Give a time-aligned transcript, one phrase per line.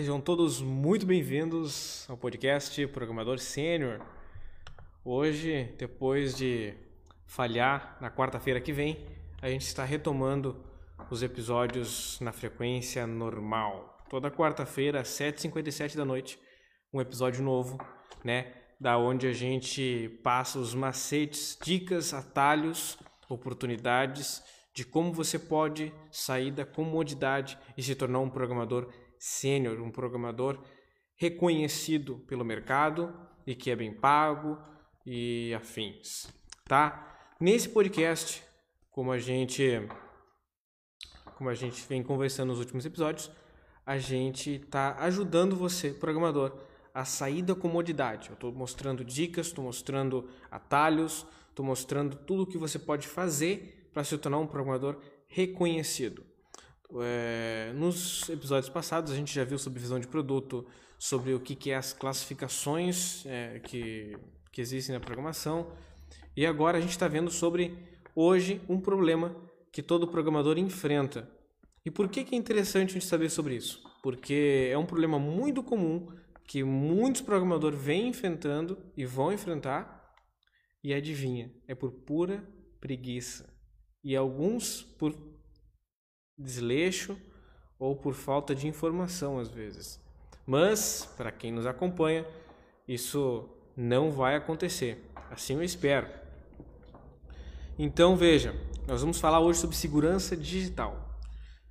[0.00, 4.00] Sejam todos muito bem-vindos ao podcast Programador Sênior.
[5.04, 6.72] Hoje, depois de
[7.26, 9.06] falhar na quarta-feira que vem,
[9.42, 10.56] a gente está retomando
[11.10, 13.98] os episódios na frequência normal.
[14.08, 16.38] Toda quarta-feira, às 7h57 da noite,
[16.90, 17.76] um episódio novo,
[18.24, 18.54] né?
[18.80, 22.96] Da onde a gente passa os macetes, dicas, atalhos,
[23.28, 24.42] oportunidades
[24.72, 30.58] de como você pode sair da comodidade e se tornar um programador sênior, um programador
[31.14, 33.14] reconhecido pelo mercado
[33.46, 34.58] e que é bem pago
[35.04, 36.26] e afins,
[36.64, 37.06] tá?
[37.38, 38.42] Nesse podcast,
[38.90, 39.86] como a gente
[41.36, 43.30] como a gente vem conversando nos últimos episódios,
[43.84, 46.58] a gente está ajudando você, programador,
[46.92, 48.28] a sair da comodidade.
[48.28, 53.88] Eu estou mostrando dicas, estou mostrando atalhos, estou mostrando tudo o que você pode fazer
[53.92, 56.29] para se tornar um programador reconhecido.
[56.98, 60.66] É, nos episódios passados a gente já viu sobre visão de produto,
[60.98, 64.16] sobre o que, que é as classificações é, que,
[64.50, 65.72] que existem na programação.
[66.36, 67.76] E agora a gente está vendo sobre,
[68.14, 69.36] hoje, um problema
[69.72, 71.30] que todo programador enfrenta.
[71.84, 73.82] E por que, que é interessante a gente saber sobre isso?
[74.02, 76.08] Porque é um problema muito comum
[76.46, 79.98] que muitos programadores vêm enfrentando e vão enfrentar.
[80.82, 82.44] E adivinha, é por pura
[82.80, 83.48] preguiça.
[84.02, 85.14] E alguns por
[86.40, 87.16] desleixo
[87.78, 90.00] ou por falta de informação às vezes.
[90.46, 92.26] Mas, para quem nos acompanha,
[92.88, 95.10] isso não vai acontecer.
[95.30, 96.08] Assim eu espero.
[97.78, 98.54] Então veja,
[98.86, 101.18] nós vamos falar hoje sobre segurança digital.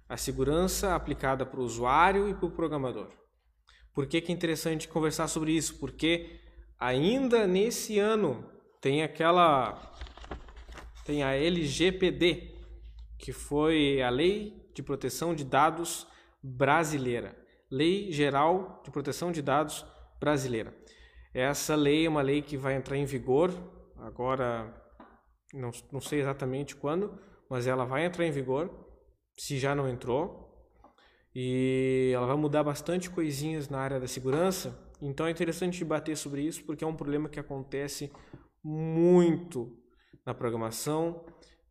[0.07, 3.09] A segurança aplicada para o usuário e para o programador.
[3.93, 5.77] Por que, que é interessante conversar sobre isso?
[5.77, 6.39] Porque
[6.79, 9.93] ainda nesse ano tem aquela
[11.05, 12.55] tem a LGPD,
[13.17, 16.07] que foi a Lei de Proteção de Dados
[16.41, 17.35] Brasileira.
[17.69, 19.85] Lei Geral de Proteção de Dados
[20.19, 20.73] Brasileira.
[21.33, 23.51] Essa lei é uma lei que vai entrar em vigor
[23.97, 24.73] agora,
[25.53, 27.19] não, não sei exatamente quando,
[27.49, 28.69] mas ela vai entrar em vigor,
[29.37, 30.49] se já não entrou,
[31.33, 34.77] e ela vai mudar bastante coisinhas na área da segurança.
[35.01, 38.11] Então é interessante debater sobre isso porque é um problema que acontece
[38.63, 39.77] muito
[40.25, 41.25] na programação,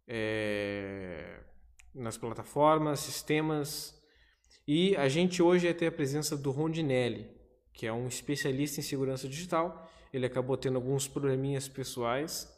[0.06, 1.40] é,
[1.94, 3.94] nas plataformas, sistemas.
[4.66, 7.30] E a gente hoje vai ter a presença do Rondinelli,
[7.72, 9.90] que é um especialista em segurança digital.
[10.12, 12.48] Ele acabou tendo alguns probleminhas pessoais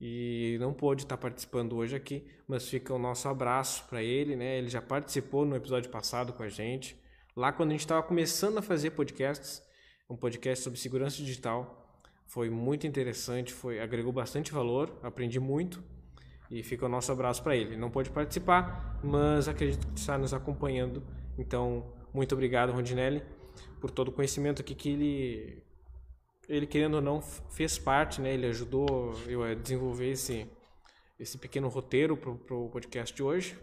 [0.00, 4.58] e não pôde estar participando hoje aqui, mas fica o nosso abraço para ele, né?
[4.58, 6.96] Ele já participou no episódio passado com a gente,
[7.36, 9.62] lá quando a gente estava começando a fazer podcasts,
[10.08, 12.02] um podcast sobre segurança digital.
[12.26, 15.82] Foi muito interessante, foi agregou bastante valor, aprendi muito.
[16.50, 17.76] E fica o nosso abraço para ele.
[17.76, 21.02] Não pode participar, mas acredito que está nos acompanhando.
[21.36, 23.22] Então, muito obrigado, Rondinelli,
[23.80, 25.62] por todo o conhecimento aqui que ele,
[26.48, 28.32] ele querendo ou não, fez parte, né?
[28.32, 30.50] Ele ajudou eu a desenvolver esse,
[31.18, 33.58] esse pequeno roteiro para o podcast de hoje,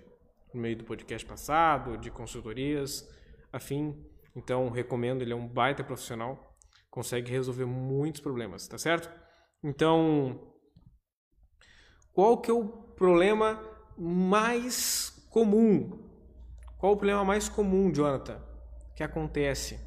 [0.54, 3.10] no meio do podcast passado, de consultorias,
[3.52, 3.96] afim.
[4.36, 6.56] Então, recomendo, ele é um baita profissional,
[6.90, 9.10] consegue resolver muitos problemas, tá certo?
[9.64, 10.55] Então,
[12.16, 13.62] qual que é o problema
[13.98, 16.00] mais comum?
[16.78, 18.42] Qual o problema mais comum, Jonathan,
[18.96, 19.78] que acontece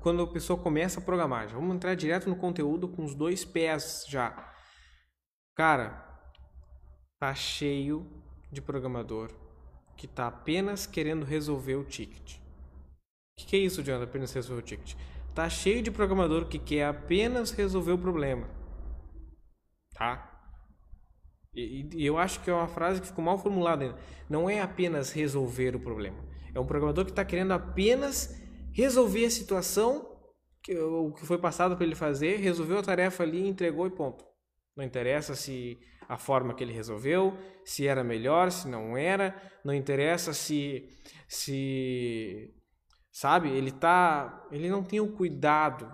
[0.00, 1.48] quando a pessoa começa a programar?
[1.48, 4.52] Já vamos entrar direto no conteúdo com os dois pés já.
[5.54, 6.04] Cara,
[7.18, 8.06] tá cheio
[8.52, 9.30] de programador
[9.96, 12.36] que tá apenas querendo resolver o ticket.
[12.36, 12.40] O
[13.38, 14.04] que, que é isso, Jonathan?
[14.04, 14.94] Apenas resolver o ticket.
[15.34, 18.46] Tá cheio de programador que quer apenas resolver o problema.
[19.94, 20.35] Tá?
[21.56, 23.96] E, e, eu acho que é uma frase que ficou mal formulada ainda.
[24.28, 26.18] Não é apenas resolver o problema.
[26.54, 28.38] É um programador que está querendo apenas
[28.72, 30.06] resolver a situação,
[30.62, 34.24] que, o que foi passado para ele fazer, resolveu a tarefa ali, entregou e ponto.
[34.76, 39.72] Não interessa se a forma que ele resolveu, se era melhor, se não era, não
[39.72, 40.88] interessa se
[41.26, 42.54] se
[43.10, 45.90] sabe, ele tá, ele não tem o cuidado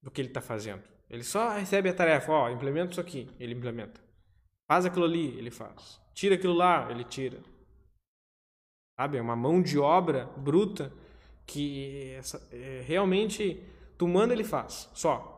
[0.00, 0.82] do que ele está fazendo.
[1.10, 4.05] Ele só recebe a tarefa, ó, implementa isso aqui, ele implementa.
[4.68, 6.00] Faz aquilo ali, ele faz.
[6.12, 7.40] Tira aquilo lá, ele tira.
[8.98, 9.18] Sabe?
[9.18, 10.92] É uma mão de obra bruta
[11.46, 13.62] que essa, é, realmente
[13.96, 14.90] tu manda, ele faz.
[14.92, 15.32] Só.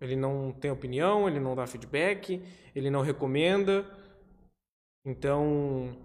[0.00, 2.42] Ele não tem opinião, ele não dá feedback,
[2.74, 3.86] ele não recomenda.
[5.04, 5.96] Então,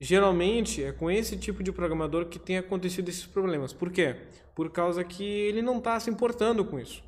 [0.00, 3.72] geralmente é com esse tipo de programador que tem acontecido esses problemas.
[3.72, 4.28] Por quê?
[4.54, 7.02] Por causa que ele não está se importando com isso.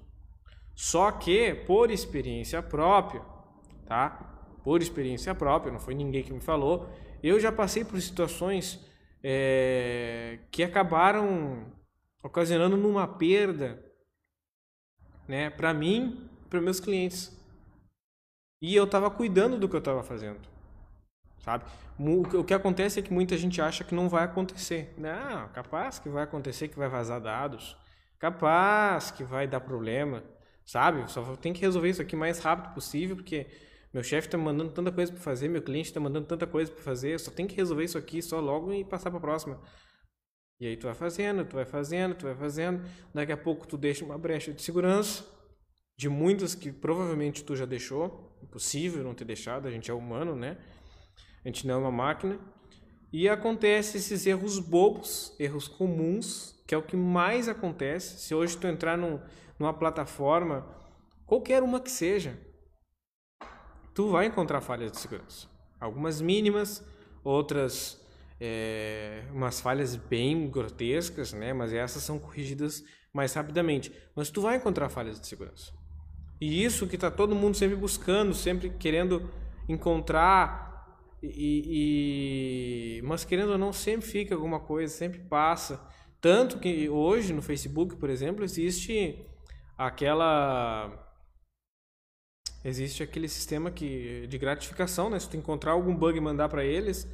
[0.74, 3.20] Só que, por experiência própria,
[3.86, 4.37] tá?
[4.62, 6.88] Por experiência própria, não foi ninguém que me falou.
[7.22, 8.84] Eu já passei por situações
[9.22, 11.72] é, que acabaram
[12.22, 13.84] ocasionando numa perda,
[15.26, 17.36] né, para mim, para meus clientes.
[18.60, 20.40] E eu estava cuidando do que eu estava fazendo.
[21.38, 21.64] Sabe?
[21.98, 24.92] O que acontece é que muita gente acha que não vai acontecer.
[24.96, 27.76] Não, capaz que vai acontecer, que vai vazar dados.
[28.18, 30.22] Capaz que vai dar problema.
[30.64, 31.10] Sabe?
[31.10, 33.46] Só tem que resolver isso aqui o mais rápido possível, porque
[33.98, 36.84] meu chefe está mandando tanta coisa para fazer, meu cliente está mandando tanta coisa para
[36.84, 39.60] fazer, só tem que resolver isso aqui só logo e passar para a próxima.
[40.60, 43.76] E aí tu vai fazendo, tu vai fazendo, tu vai fazendo, daqui a pouco tu
[43.76, 45.24] deixa uma brecha de segurança,
[45.96, 50.36] de muitas que provavelmente tu já deixou, impossível não ter deixado, a gente é humano,
[50.36, 50.58] né?
[51.44, 52.38] A gente não é uma máquina.
[53.12, 58.20] E acontece esses erros bobos, erros comuns, que é o que mais acontece.
[58.20, 59.18] Se hoje tu entrar num,
[59.58, 60.64] numa plataforma,
[61.26, 62.38] qualquer uma que seja,
[63.98, 65.48] tu vai encontrar falhas de segurança.
[65.80, 66.86] Algumas mínimas,
[67.24, 68.00] outras
[68.40, 71.52] é, umas falhas bem grotescas, né?
[71.52, 73.92] Mas essas são corrigidas mais rapidamente.
[74.14, 75.72] Mas tu vai encontrar falhas de segurança.
[76.40, 79.28] E isso que está todo mundo sempre buscando, sempre querendo
[79.68, 80.86] encontrar
[81.20, 85.84] e, e, mas querendo ou não sempre fica alguma coisa, sempre passa.
[86.20, 89.26] Tanto que hoje no Facebook, por exemplo, existe
[89.76, 91.07] aquela
[92.64, 95.18] existe aquele sistema que de gratificação, né?
[95.18, 97.06] Se tu encontrar algum bug e mandar para eles,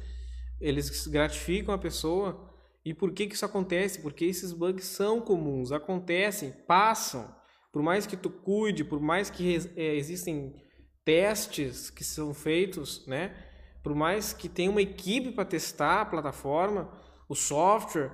[0.59, 2.51] eles gratificam a pessoa.
[2.83, 3.99] E por que que isso acontece?
[3.99, 7.33] Porque esses bugs são comuns, acontecem, passam.
[7.71, 10.55] Por mais que tu cuide, por mais que é, existem
[11.03, 13.35] testes que são feitos, né?
[13.83, 16.91] Por mais que tenha uma equipe para testar a plataforma,
[17.29, 18.11] o software,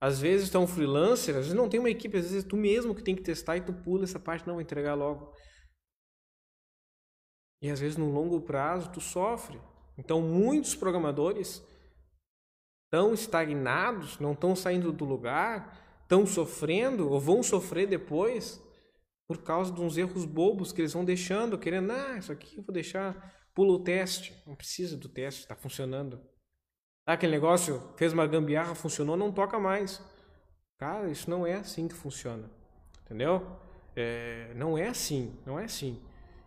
[0.00, 2.48] às vezes tu é um freelancer, às vezes não tem uma equipe, às vezes é
[2.48, 5.32] tu mesmo que tem que testar e tu pula essa parte, não, entregar logo.
[7.60, 9.60] E às vezes no longo prazo tu sofre.
[9.96, 11.64] Então muitos programadores
[12.84, 18.62] estão estagnados, não estão saindo do lugar, estão sofrendo ou vão sofrer depois
[19.28, 22.62] por causa de uns erros bobos que eles vão deixando, querendo, ah, isso aqui eu
[22.62, 26.18] vou deixar, pula o teste, não precisa do teste, está funcionando.
[27.06, 30.02] Ah, aquele negócio fez uma gambiarra, funcionou, não toca mais.
[30.78, 32.50] Cara, isso não é assim que funciona.
[33.04, 33.44] Entendeu?
[33.94, 36.00] É, não é assim, não é assim.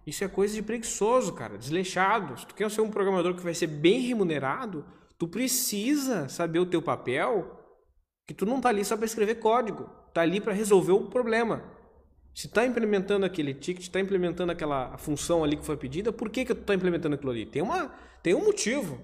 [0.06, 2.38] Isso é coisa de preguiçoso, cara, desleixado.
[2.40, 4.86] Se tu quer ser um programador que vai ser bem remunerado,
[5.18, 7.60] tu precisa saber o teu papel,
[8.28, 11.64] que tu não tá ali só para escrever código, tá ali para resolver o problema.
[12.34, 16.46] Se está implementando aquele ticket, está implementando aquela função ali que foi pedida, por que,
[16.46, 17.46] que tu está implementando aquilo ali?
[17.46, 17.94] Tem, uma,
[18.24, 19.00] tem um motivo,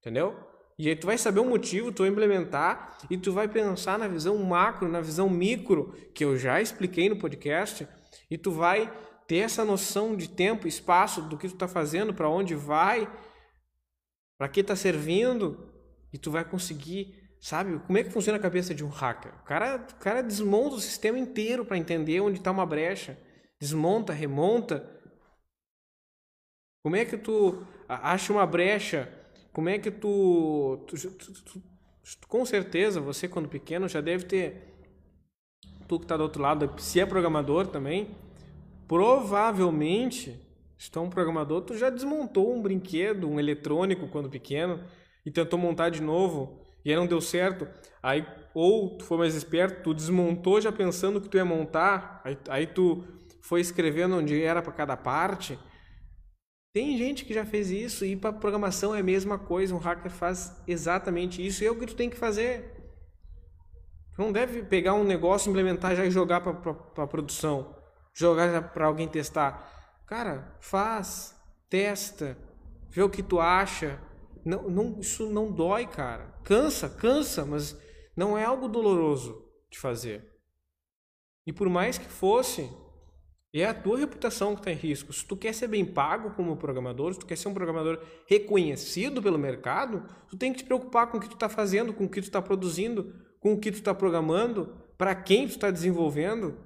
[0.00, 0.36] entendeu?
[0.78, 4.08] E aí tu vai saber o motivo, tu vai implementar e tu vai pensar na
[4.08, 7.88] visão macro, na visão micro, que eu já expliquei no podcast,
[8.30, 8.92] e tu vai
[9.26, 13.10] ter essa noção de tempo, espaço, do que tu está fazendo, para onde vai,
[14.38, 15.72] para que está servindo,
[16.12, 17.78] e tu vai conseguir, sabe?
[17.80, 19.32] Como é que funciona a cabeça de um hacker?
[19.40, 23.18] O cara, o cara desmonta o sistema inteiro para entender onde está uma brecha,
[23.60, 24.88] desmonta, remonta.
[26.82, 29.12] Como é que tu acha uma brecha?
[29.52, 31.62] Como é que tu, tu, tu, tu,
[32.28, 34.76] com certeza você quando pequeno já deve ter
[35.88, 38.14] tu que está do outro lado, se é programador também,
[38.86, 40.40] provavelmente
[40.78, 44.84] se tu é um programador, tu já desmontou um brinquedo, um eletrônico quando pequeno
[45.24, 47.66] e tentou montar de novo e aí não deu certo.
[48.02, 52.38] Aí ou tu foi mais esperto, tu desmontou já pensando que tu ia montar, aí,
[52.48, 53.04] aí tu
[53.40, 55.58] foi escrevendo onde era para cada parte
[56.76, 59.74] tem gente que já fez isso e para programação é a mesma coisa.
[59.74, 62.70] Um hacker faz exatamente isso e é o que tu tem que fazer.
[64.14, 67.74] Tu não deve pegar um negócio, implementar já e jogar para produção,
[68.16, 70.02] jogar para alguém testar.
[70.06, 71.36] Cara, faz,
[71.68, 72.36] testa,
[72.88, 74.00] vê o que tu acha.
[74.44, 76.34] Não, não, isso não dói, cara.
[76.42, 77.76] Cansa, cansa, mas
[78.16, 80.24] não é algo doloroso de fazer.
[81.46, 82.70] E por mais que fosse,
[83.52, 85.12] é a tua reputação que está em risco.
[85.12, 89.22] Se tu quer ser bem pago como programador, se tu quer ser um programador reconhecido
[89.22, 92.08] pelo mercado, tu tem que te preocupar com o que tu está fazendo, com o
[92.08, 96.65] que tu está produzindo, com o que tu está programando, para quem tu está desenvolvendo.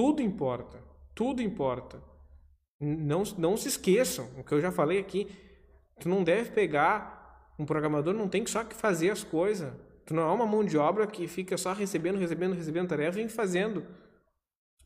[0.00, 0.82] Tudo importa.
[1.14, 2.02] Tudo importa.
[2.80, 5.28] Não, não se esqueçam, o que eu já falei aqui,
[5.98, 9.70] tu não deve pegar um programador, não tem só que fazer as coisas.
[10.06, 13.28] Tu não é uma mão de obra que fica só recebendo, recebendo, recebendo tarefa e
[13.28, 13.84] fazendo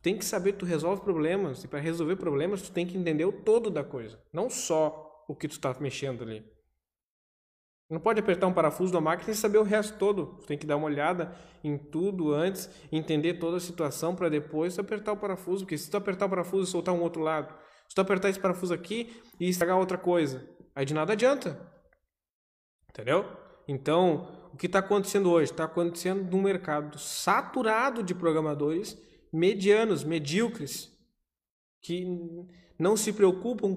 [0.01, 3.23] tem que saber que tu resolve problemas e para resolver problemas tu tem que entender
[3.23, 6.45] o todo da coisa, não só o que tu está mexendo ali.
[7.89, 10.39] Não pode apertar um parafuso da máquina e saber o resto todo.
[10.47, 15.11] Tem que dar uma olhada em tudo antes, entender toda a situação para depois apertar
[15.11, 17.53] o parafuso, porque se tu apertar o parafuso e soltar um outro lado,
[17.87, 21.71] se tu apertar esse parafuso aqui e estragar outra coisa, aí de nada adianta.
[22.89, 23.25] Entendeu?
[23.67, 25.51] Então, o que está acontecendo hoje?
[25.51, 28.97] Está acontecendo num mercado saturado de programadores
[29.31, 30.91] medianos, medíocres,
[31.81, 32.05] que
[32.79, 33.75] não se preocupam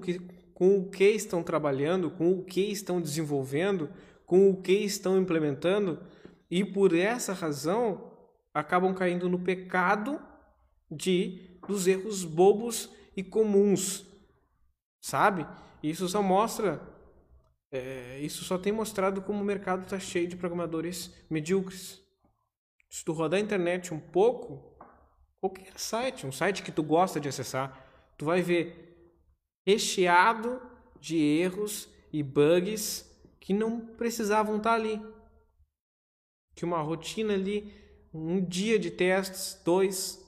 [0.59, 3.89] com o que estão trabalhando, com o que estão desenvolvendo,
[4.25, 6.03] com o que estão implementando,
[6.51, 8.11] e por essa razão
[8.53, 10.21] acabam caindo no pecado
[10.91, 14.05] de dos erros bobos e comuns,
[14.99, 15.47] sabe?
[15.81, 16.81] Isso só mostra,
[17.71, 22.01] é, isso só tem mostrado como o mercado está cheio de programadores medíocres.
[22.89, 24.75] Se tu rodar a internet um pouco,
[25.39, 27.85] qualquer site, um site que tu gosta de acessar,
[28.17, 28.88] tu vai ver
[29.69, 30.59] recheado
[30.99, 33.07] de erros e bugs
[33.39, 34.99] que não precisavam estar ali.
[36.55, 37.71] Que uma rotina ali,
[38.11, 40.19] um dia de testes, dois,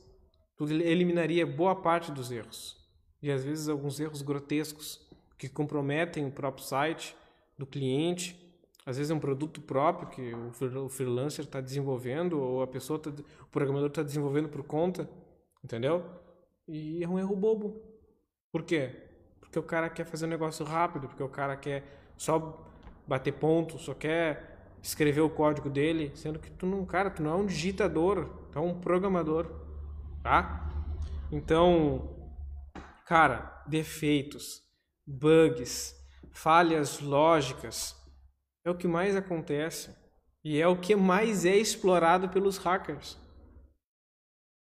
[0.60, 2.78] eliminaria boa parte dos erros.
[3.20, 5.02] E às vezes alguns erros grotescos
[5.40, 7.16] que comprometem o próprio site
[7.58, 8.40] do cliente.
[8.86, 10.36] Às vezes é um produto próprio que
[10.78, 15.10] o freelancer está desenvolvendo ou a pessoa, tá, o programador está desenvolvendo por conta,
[15.64, 16.06] entendeu?
[16.68, 17.82] E é um erro bobo.
[18.52, 19.11] Por quê?
[19.52, 21.84] Porque o cara quer fazer um negócio rápido, porque o cara quer
[22.16, 22.66] só
[23.06, 27.32] bater ponto, só quer escrever o código dele, sendo que tu não, cara, tu não
[27.32, 29.52] é um digitador, tu é um programador,
[30.24, 30.70] tá?
[31.30, 32.32] Então,
[33.06, 34.64] cara, defeitos,
[35.06, 35.94] bugs,
[36.32, 37.94] falhas lógicas,
[38.64, 39.94] é o que mais acontece
[40.46, 43.20] e é o que mais é explorado pelos hackers.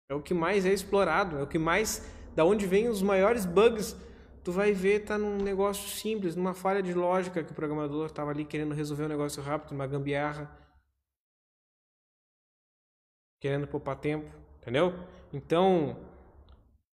[0.09, 3.45] É o que mais é explorado, é o que mais da onde vem os maiores
[3.45, 3.95] bugs.
[4.43, 8.31] Tu vai ver tá num negócio simples, numa falha de lógica que o programador estava
[8.31, 10.49] ali querendo resolver um negócio rápido, uma gambiarra,
[13.39, 14.93] querendo poupar tempo, entendeu?
[15.31, 15.97] Então,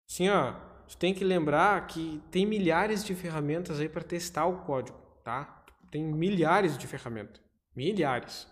[0.10, 0.54] assim, ó,
[0.88, 5.64] tu tem que lembrar que tem milhares de ferramentas aí para testar o código, tá?
[5.92, 7.42] Tem milhares de ferramentas,
[7.76, 8.48] milhares.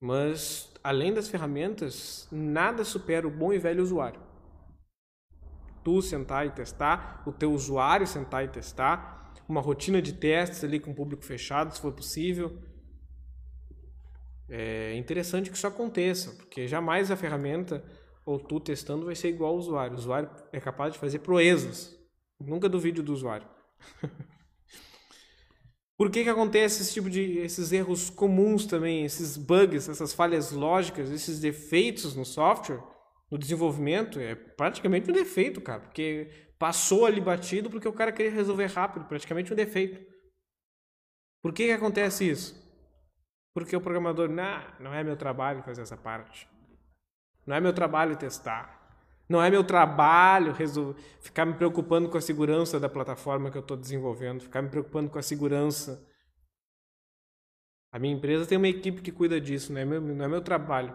[0.00, 4.20] Mas além das ferramentas, nada supera o bom e velho usuário.
[5.84, 10.80] Tu sentar e testar, o teu usuário sentar e testar, uma rotina de testes ali
[10.80, 12.58] com o público fechado, se for possível.
[14.48, 17.84] É interessante que isso aconteça, porque jamais a ferramenta
[18.24, 19.94] ou tu testando vai ser igual ao usuário.
[19.94, 21.94] O usuário é capaz de fazer proezas.
[22.40, 23.46] Nunca duvide do usuário.
[25.96, 30.50] Por que, que acontece esse tipo de esses erros comuns também, esses bugs, essas falhas
[30.50, 32.82] lógicas, esses defeitos no software,
[33.30, 34.18] no desenvolvimento?
[34.18, 39.06] É praticamente um defeito, cara, porque passou ali batido porque o cara queria resolver rápido,
[39.06, 40.00] praticamente um defeito.
[41.42, 42.62] Por que, que acontece isso?
[43.54, 46.48] Porque o programador, não, não é meu trabalho fazer essa parte.
[47.46, 48.82] Não é meu trabalho testar.
[49.28, 53.62] Não é meu trabalho resolver, ficar me preocupando com a segurança da plataforma que eu
[53.62, 56.06] estou desenvolvendo, ficar me preocupando com a segurança.
[57.90, 60.42] A minha empresa tem uma equipe que cuida disso, não é meu, não é meu
[60.42, 60.94] trabalho.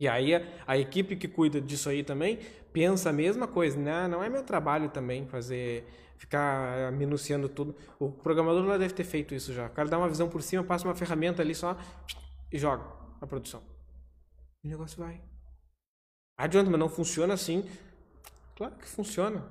[0.00, 2.38] E aí a, a, equipe que cuida disso aí também
[2.72, 5.84] pensa a mesma coisa, não, não é meu trabalho também fazer,
[6.16, 7.74] ficar minuciando tudo.
[7.98, 9.66] O programador lá deve ter feito isso já.
[9.66, 11.76] O cara dá uma visão por cima, passa uma ferramenta ali só
[12.52, 12.84] e joga
[13.20, 13.62] a produção
[14.64, 15.20] o negócio vai.
[16.36, 17.68] Adianta, mas não funciona assim.
[18.56, 19.44] Claro que funciona.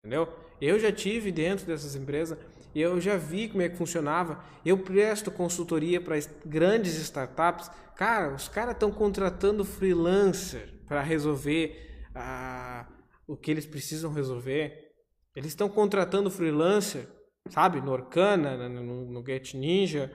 [0.00, 0.28] Entendeu?
[0.60, 2.38] Eu já tive dentro dessas empresas,
[2.80, 4.42] eu já vi como é que funcionava.
[4.64, 7.70] Eu presto consultoria para grandes startups.
[7.96, 12.86] Cara, os caras estão contratando freelancer para resolver ah,
[13.26, 14.92] o que eles precisam resolver.
[15.34, 17.08] Eles estão contratando freelancer,
[17.48, 17.80] sabe?
[17.80, 20.12] No Orkana, no, no Get Ninja.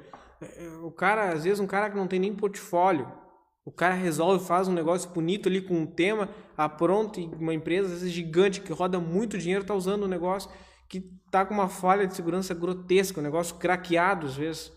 [0.83, 3.23] O cara, às vezes, um cara que não tem nem portfólio
[3.65, 7.87] o cara resolve, faz um negócio bonito ali com um tema, apronta e uma empresa
[7.87, 10.49] às vezes gigante que roda muito dinheiro está usando um negócio
[10.87, 14.71] que tá com uma falha de segurança grotesca, um negócio craqueado às vezes,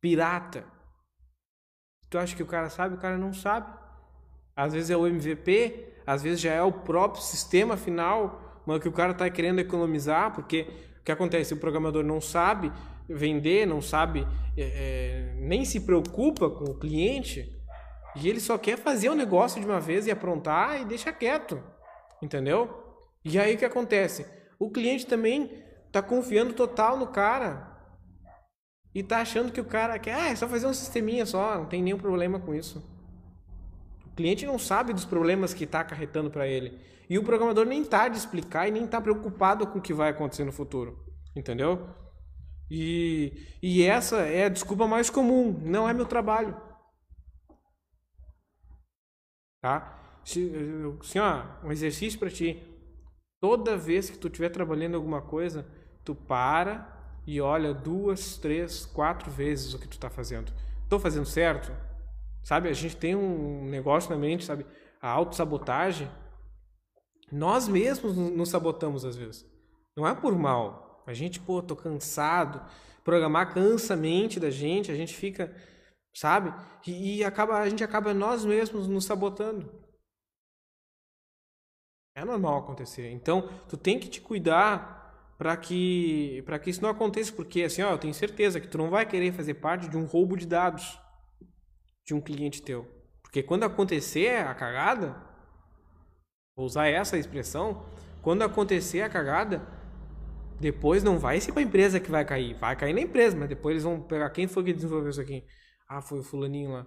[0.00, 0.64] pirata.
[2.10, 2.94] Tu acha que o cara sabe?
[2.94, 3.72] O cara não sabe.
[4.54, 8.88] Às vezes é o MVP, às vezes já é o próprio sistema final, mas que
[8.88, 10.66] o cara está querendo economizar, porque
[11.00, 11.54] o que acontece?
[11.54, 12.70] O programador não sabe
[13.08, 14.26] vender, não sabe,
[14.56, 17.58] é, é, nem se preocupa com o cliente,
[18.14, 21.62] e ele só quer fazer o negócio de uma vez e aprontar e deixa quieto.
[22.20, 22.70] Entendeu?
[23.24, 24.26] E aí o que acontece?
[24.62, 25.50] O cliente também
[25.90, 27.68] tá confiando total no cara.
[28.94, 31.66] E tá achando que o cara quer, ah, é só fazer um sisteminha só, não
[31.66, 32.78] tem nenhum problema com isso.
[34.06, 36.78] O cliente não sabe dos problemas que está acarretando para ele.
[37.10, 40.10] E o programador nem tá de explicar e nem tá preocupado com o que vai
[40.10, 40.96] acontecer no futuro.
[41.34, 41.88] Entendeu?
[42.70, 45.60] E, e essa é a desculpa mais comum.
[45.64, 46.56] Não é meu trabalho.
[49.60, 50.20] Tá?
[50.22, 52.71] Assim, ó, um exercício para ti.
[53.42, 55.66] Toda vez que tu estiver trabalhando alguma coisa,
[56.04, 56.86] tu para,
[57.26, 60.52] e olha duas, três, quatro vezes o que tu está fazendo.
[60.84, 61.72] Estou fazendo certo?
[62.40, 64.64] Sabe, a gente tem um negócio na mente, sabe?
[65.00, 66.08] A autossabotagem.
[67.32, 69.44] Nós mesmos nos sabotamos às vezes.
[69.96, 71.02] Não é por mal.
[71.04, 72.62] A gente, pô, tô cansado.
[73.02, 75.52] Programar cansa a mente da gente, a gente fica,
[76.14, 76.54] sabe?
[76.86, 79.81] E, e acaba, a gente acaba nós mesmos nos sabotando.
[82.14, 83.10] É normal acontecer.
[83.10, 87.82] Então, tu tem que te cuidar para que para que isso não aconteça, porque assim,
[87.82, 90.46] ó, eu tenho certeza que tu não vai querer fazer parte de um roubo de
[90.46, 91.00] dados
[92.04, 92.86] de um cliente teu.
[93.22, 95.16] Porque quando acontecer a cagada,
[96.54, 97.84] vou usar essa expressão,
[98.20, 99.66] quando acontecer a cagada,
[100.60, 103.48] depois não vai ser para a empresa que vai cair, vai cair na empresa, mas
[103.48, 105.44] depois eles vão pegar quem foi que desenvolveu isso aqui.
[105.88, 106.86] Ah, foi o fulaninho lá.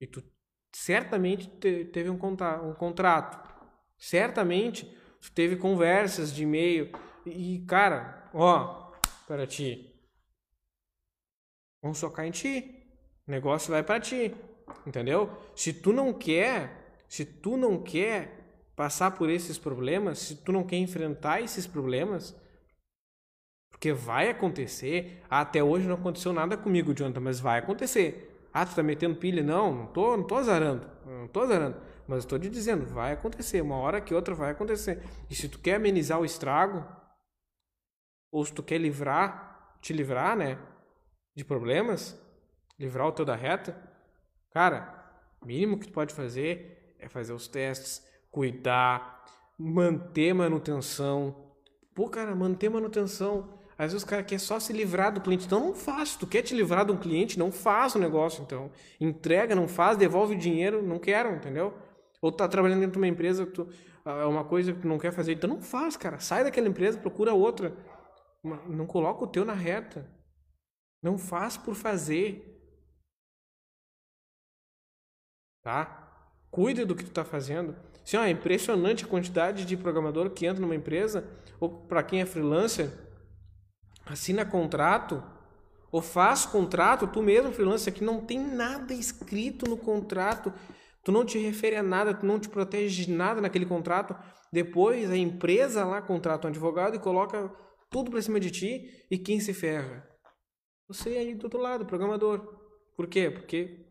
[0.00, 0.22] E tu
[0.74, 1.46] certamente
[1.92, 3.53] teve um, um contrato.
[4.04, 4.84] Certamente
[5.18, 6.92] tu teve conversas de e-mail
[7.24, 8.92] e, cara, ó,
[9.26, 9.98] para ti.
[11.82, 12.86] Vamos socar em ti.
[13.26, 14.34] O negócio vai para ti.
[14.86, 15.30] Entendeu?
[15.56, 20.64] Se tu não quer, se tu não quer passar por esses problemas, se tu não
[20.64, 22.38] quer enfrentar esses problemas,
[23.70, 25.22] porque vai acontecer.
[25.30, 28.48] Até hoje não aconteceu nada comigo, Jonathan, mas vai acontecer.
[28.52, 29.42] Ah, tu tá metendo pilha?
[29.42, 30.86] Não, não tô, não tô azarando.
[31.06, 31.93] Não tô azarando.
[32.06, 33.60] Mas estou te dizendo, vai acontecer.
[33.62, 35.02] Uma hora que outra vai acontecer.
[35.30, 36.84] E se tu quer amenizar o estrago,
[38.30, 40.58] ou se tu quer livrar, te livrar, né,
[41.34, 42.18] de problemas,
[42.78, 43.76] livrar o teu da reta,
[44.50, 45.04] cara,
[45.40, 49.24] o mínimo que tu pode fazer é fazer os testes, cuidar,
[49.58, 51.54] manter manutenção.
[51.94, 53.62] Pô, cara, manter manutenção.
[53.76, 55.46] Às vezes o cara quer só se livrar do cliente.
[55.46, 56.16] Então não faz.
[56.16, 58.70] Tu quer te livrar de um cliente, não faz o negócio, então.
[59.00, 61.74] Entrega, não faz, devolve o dinheiro, não quero, entendeu?
[62.24, 63.68] Ou tá trabalhando dentro de uma empresa, tu,
[64.02, 66.18] é uma coisa que tu não quer fazer, então não faz, cara.
[66.18, 67.76] Sai daquela empresa, procura outra.
[68.66, 70.10] Não coloca o teu na reta.
[71.02, 72.66] Não faz por fazer.
[75.62, 76.32] Tá?
[76.50, 77.76] Cuida do que tu está fazendo.
[78.02, 81.28] Assim, ó, é impressionante a quantidade de programador que entra numa empresa,
[81.60, 82.90] ou para quem é freelancer,
[84.06, 85.22] assina contrato,
[85.92, 90.50] ou faz contrato, tu mesmo freelancer que não tem nada escrito no contrato,
[91.04, 94.16] tu não te refere a nada, tu não te protege de nada naquele contrato.
[94.50, 97.52] Depois a empresa lá contrata um advogado e coloca
[97.90, 100.08] tudo para cima de ti e quem se ferra?
[100.88, 102.40] Você aí do outro lado, programador.
[102.96, 103.30] Por quê?
[103.30, 103.86] Porque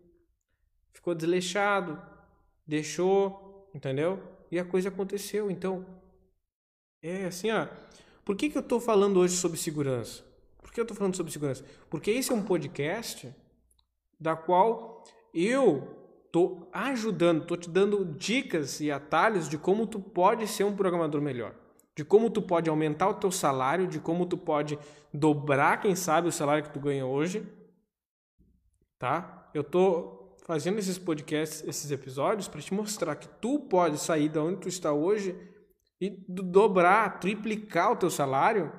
[0.94, 2.02] ficou desleixado,
[2.66, 4.22] deixou, entendeu?
[4.52, 5.50] E a coisa aconteceu.
[5.50, 5.86] Então,
[7.02, 7.68] é assim, ó.
[8.24, 10.24] Por que, que eu estou falando hoje sobre segurança?
[10.62, 11.66] Por que eu estou falando sobre segurança?
[11.90, 13.34] Porque esse é um podcast
[14.20, 16.03] da qual eu
[16.34, 21.22] estou ajudando, estou te dando dicas e atalhos de como tu pode ser um programador
[21.22, 21.54] melhor
[21.96, 24.80] de como tu pode aumentar o teu salário, de como tu pode
[25.14, 27.46] dobrar, quem sabe, o salário que tu ganha hoje,
[28.98, 29.50] tá?
[29.54, 34.44] Eu tô fazendo esses podcasts, esses episódios para te mostrar que tu pode sair da
[34.44, 35.36] onde tu está hoje
[36.02, 38.72] e dobrar, triplicar o teu salário,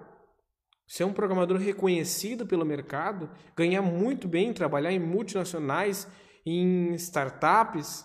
[0.86, 6.06] ser um programador reconhecido pelo mercado, ganhar muito bem, trabalhar em multinacionais,
[6.44, 8.04] em startups,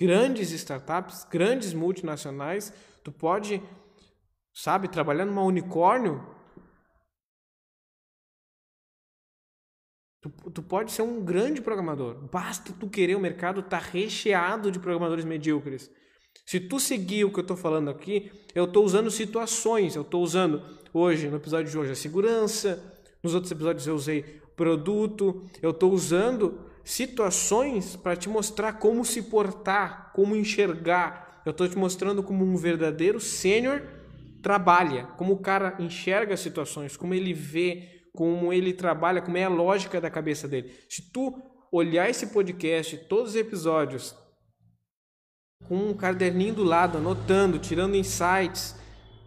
[0.00, 3.62] grandes startups, grandes multinacionais, tu pode
[4.52, 6.22] sabe, trabalhando numa unicórnio,
[10.20, 12.28] tu, tu pode ser um grande programador.
[12.30, 15.90] Basta tu querer, o mercado está recheado de programadores medíocres.
[16.46, 20.22] Se tu seguir o que eu estou falando aqui, eu estou usando situações, eu estou
[20.22, 24.22] usando hoje, no episódio de hoje, a segurança, nos outros episódios eu usei
[24.56, 31.42] produto, eu estou usando situações para te mostrar como se portar, como enxergar.
[31.44, 33.82] Eu estou te mostrando como um verdadeiro sênior
[34.42, 39.48] trabalha, como o cara enxerga situações, como ele vê, como ele trabalha, como é a
[39.48, 40.74] lógica da cabeça dele.
[40.88, 41.40] Se tu
[41.70, 44.14] olhar esse podcast, todos os episódios,
[45.68, 48.76] com um caderninho do lado, anotando, tirando insights,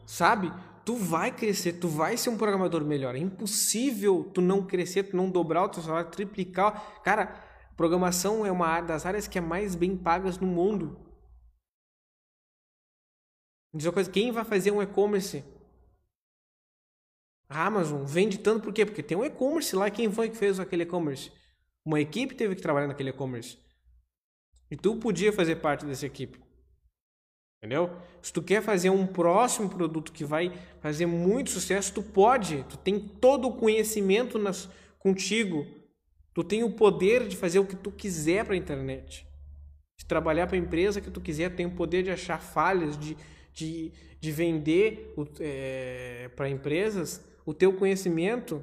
[0.06, 0.52] sabe?
[0.84, 3.16] Tu vai crescer, tu vai ser um programador melhor.
[3.16, 7.02] É impossível tu não crescer, tu não dobrar o teu salário, triplicar.
[7.04, 7.34] Cara,
[7.76, 11.00] programação é uma das áreas que é mais bem pagas no mundo.
[13.74, 15.44] Diz uma coisa, quem vai fazer um e-commerce?
[17.50, 18.86] A Amazon vende tanto por quê?
[18.86, 19.90] Porque tem um e-commerce lá.
[19.90, 21.32] Quem foi que fez aquele e-commerce?
[21.86, 23.58] Uma equipe teve que trabalhar naquele e-commerce.
[24.72, 26.44] E tu podia fazer parte dessa equipe.
[27.58, 27.96] Entendeu?
[28.22, 32.64] Se tu quer fazer um próximo produto que vai fazer muito sucesso, tu pode.
[32.64, 35.66] Tu tem todo o conhecimento nas, contigo.
[36.36, 39.26] Tu tem o poder de fazer o que tu quiser para a internet.
[39.98, 43.16] De trabalhar para a empresa que tu quiser, tem o poder de achar falhas, de,
[43.54, 48.62] de, de vender é, para empresas o teu conhecimento.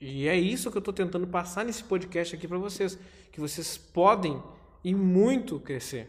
[0.00, 2.96] E é isso que eu estou tentando passar nesse podcast aqui para vocês,
[3.32, 4.40] que vocês podem
[4.84, 6.08] e muito crescer.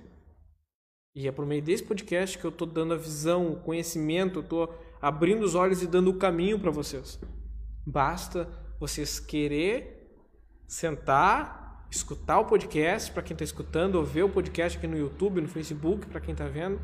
[1.15, 4.43] E é por meio desse podcast que eu estou dando a visão, o conhecimento, eu
[4.43, 4.71] estou
[5.02, 7.19] abrindo os olhos e dando o caminho para vocês.
[7.86, 8.48] Basta
[8.80, 10.04] vocês querer
[10.67, 15.41] sentar, escutar o podcast para quem está escutando, ou ver o podcast aqui no YouTube,
[15.41, 16.82] no Facebook para quem está vendo,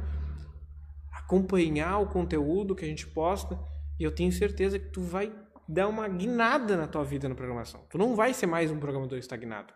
[1.11, 3.59] acompanhar o conteúdo que a gente posta
[3.99, 5.33] e eu tenho certeza que tu vai
[5.67, 7.85] dar uma guinada na tua vida na programação.
[7.89, 9.73] Tu não vai ser mais um programador estagnado.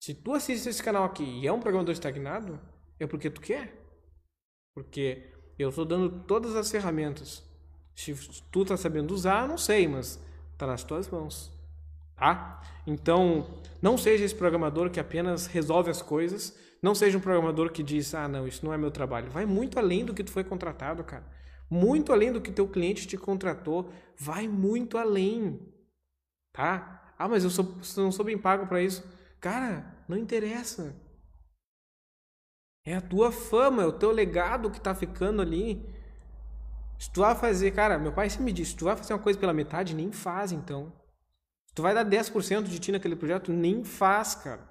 [0.00, 2.60] Se tu assiste esse canal aqui e é um programador estagnado,
[2.98, 3.82] é porque tu quer.
[4.74, 7.42] Porque eu estou dando todas as ferramentas.
[7.94, 8.14] Se
[8.50, 10.23] tu tá sabendo usar, não sei, mas
[10.56, 11.52] tá nas tuas mãos.
[12.16, 12.62] Tá?
[12.86, 16.56] Então, não seja esse programador que apenas resolve as coisas.
[16.82, 19.30] Não seja um programador que diz, ah, não, isso não é meu trabalho.
[19.30, 21.24] Vai muito além do que tu foi contratado, cara
[21.74, 25.60] muito além do que teu cliente te contratou, vai muito além,
[26.52, 27.14] tá?
[27.18, 29.04] Ah, mas eu, sou, não sou bem pago para isso.
[29.40, 30.94] Cara, não interessa.
[32.84, 35.82] É a tua fama, é o teu legado que tá ficando ali.
[36.98, 39.18] Se tu vai fazer, cara, meu pai sempre me disse, se tu vai fazer uma
[39.18, 40.92] coisa pela metade, nem faz então.
[41.66, 44.68] Se tu vai dar 10% de ti naquele projeto, nem faz, cara.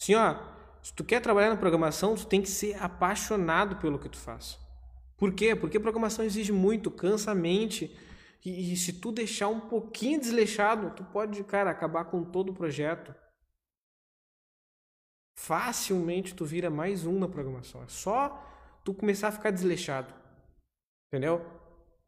[0.00, 0.36] Assim, ó,
[0.82, 4.58] se tu quer trabalhar na programação, tu tem que ser apaixonado pelo que tu faz.
[5.16, 5.56] Por quê?
[5.56, 7.96] Porque programação exige muito, cansa a mente.
[8.44, 12.54] E, e, se tu deixar um pouquinho desleixado, tu pode, cara, acabar com todo o
[12.54, 13.14] projeto.
[15.36, 17.82] Facilmente tu vira mais um na programação.
[17.82, 18.42] É só
[18.84, 20.12] tu começar a ficar desleixado.
[21.08, 21.44] Entendeu?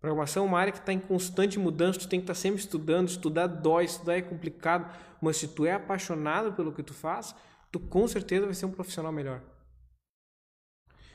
[0.00, 2.60] Programação é uma área que está em constante mudança, tu tem que estar tá sempre
[2.60, 7.34] estudando, estudar dói, estudar é complicado, mas se tu é apaixonado pelo que tu faz,
[7.72, 9.42] tu com certeza vai ser um profissional melhor.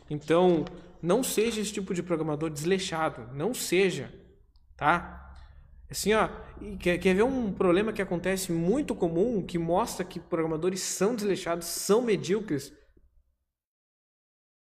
[0.09, 0.65] Então,
[1.01, 3.33] não seja esse tipo de programador desleixado.
[3.33, 4.13] Não seja.
[4.75, 5.33] Tá?
[5.89, 6.29] Assim, ó,
[6.79, 11.67] quer, quer ver um problema que acontece muito comum, que mostra que programadores são desleixados,
[11.67, 12.73] são medíocres?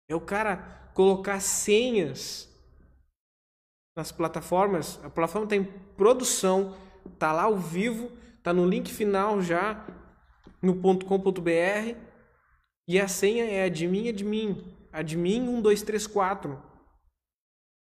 [0.08, 2.49] É o cara colocar senhas
[3.96, 4.98] nas plataformas.
[5.04, 5.64] A plataforma está em
[5.96, 6.76] produção,
[7.12, 9.86] está lá ao vivo, está no link final já,
[10.62, 11.96] no .com.br,
[12.88, 16.62] e a senha é admin, admin admin 1, 2, 3, 4.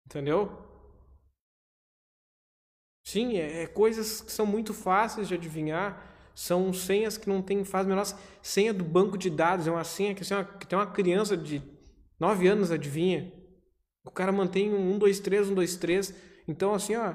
[0.05, 0.51] Entendeu?
[3.05, 6.05] Sim, é, é, coisas que são muito fáceis de adivinhar.
[6.35, 8.05] São senhas que não tem faz menor.
[8.41, 11.35] Senha do banco de dados é uma senha que, assim, uma, que tem uma criança
[11.35, 11.61] de
[12.19, 13.31] 9 anos adivinha.
[14.07, 16.15] O cara mantém um 1, 2, 3, 1, 2, 3.
[16.47, 17.13] Então, assim, ó,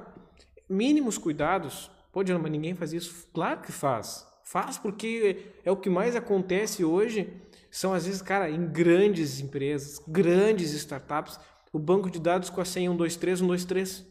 [0.69, 1.91] mínimos cuidados.
[2.13, 3.27] Pô, Diana, mas ninguém faz isso.
[3.33, 4.27] Claro que faz.
[4.45, 9.99] Faz porque é o que mais acontece hoje são às vezes, cara, em grandes empresas,
[10.07, 11.41] grandes startups,
[11.73, 14.07] o banco de dados com a senha 123, 123.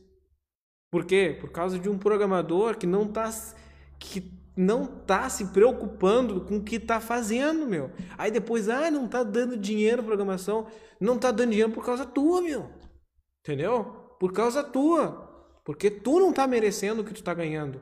[0.89, 1.37] Por quê?
[1.39, 3.31] Por causa de um programador que não está
[3.99, 7.91] que não tá se preocupando com o que está fazendo, meu.
[8.17, 10.67] Aí depois, ah, não está dando dinheiro programação,
[10.99, 12.69] não está dando dinheiro por causa tua, meu.
[13.39, 13.85] Entendeu?
[14.19, 15.29] Por causa tua.
[15.63, 17.81] Porque tu não está merecendo o que tu está ganhando.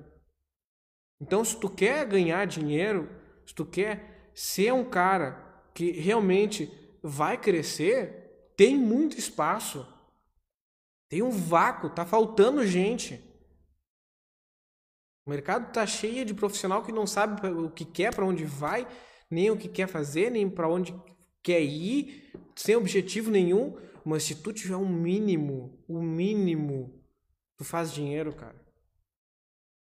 [1.19, 3.09] Então, se tu quer ganhar dinheiro,
[3.45, 9.85] se tu quer ser um cara que realmente vai crescer, tem muito espaço.
[11.09, 13.28] Tem um vácuo, tá faltando gente.
[15.29, 18.87] O mercado tá cheio de profissional que não sabe o que quer, para onde vai,
[19.29, 20.91] nem o que quer fazer, nem para onde
[21.43, 23.77] quer ir, sem objetivo nenhum.
[24.03, 26.99] Mas se tu tiver um mínimo, o um mínimo,
[27.55, 28.59] tu faz dinheiro, cara.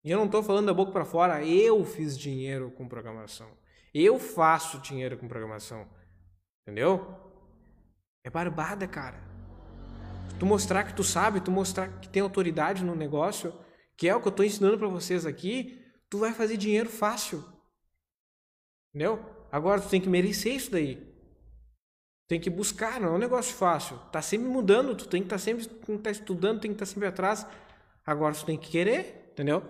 [0.03, 3.49] E eu não estou falando da boca para fora, eu fiz dinheiro com programação.
[3.91, 5.89] Eu faço dinheiro com programação.
[6.61, 7.15] Entendeu?
[8.23, 9.19] É barbada, cara.
[10.37, 13.51] Tu mostrar que tu sabe, tu mostrar que tem autoridade no negócio,
[14.01, 17.45] que é o que eu estou ensinando para vocês aqui, tu vai fazer dinheiro fácil.
[18.89, 19.23] Entendeu?
[19.51, 21.07] Agora tu tem que merecer isso daí.
[22.27, 23.99] Tem que buscar, não é um negócio fácil.
[24.11, 26.75] Tá sempre mudando, tu tem que estar tá sempre tem que tá estudando, tem que
[26.77, 27.45] estar tá sempre atrás.
[28.03, 29.63] Agora tu tem que querer, entendeu?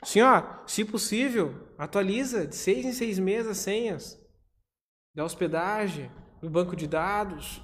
[0.00, 4.24] Assim, ó, se possível, atualiza de seis em seis meses as senhas
[5.12, 6.08] da hospedagem,
[6.40, 7.60] do banco de dados.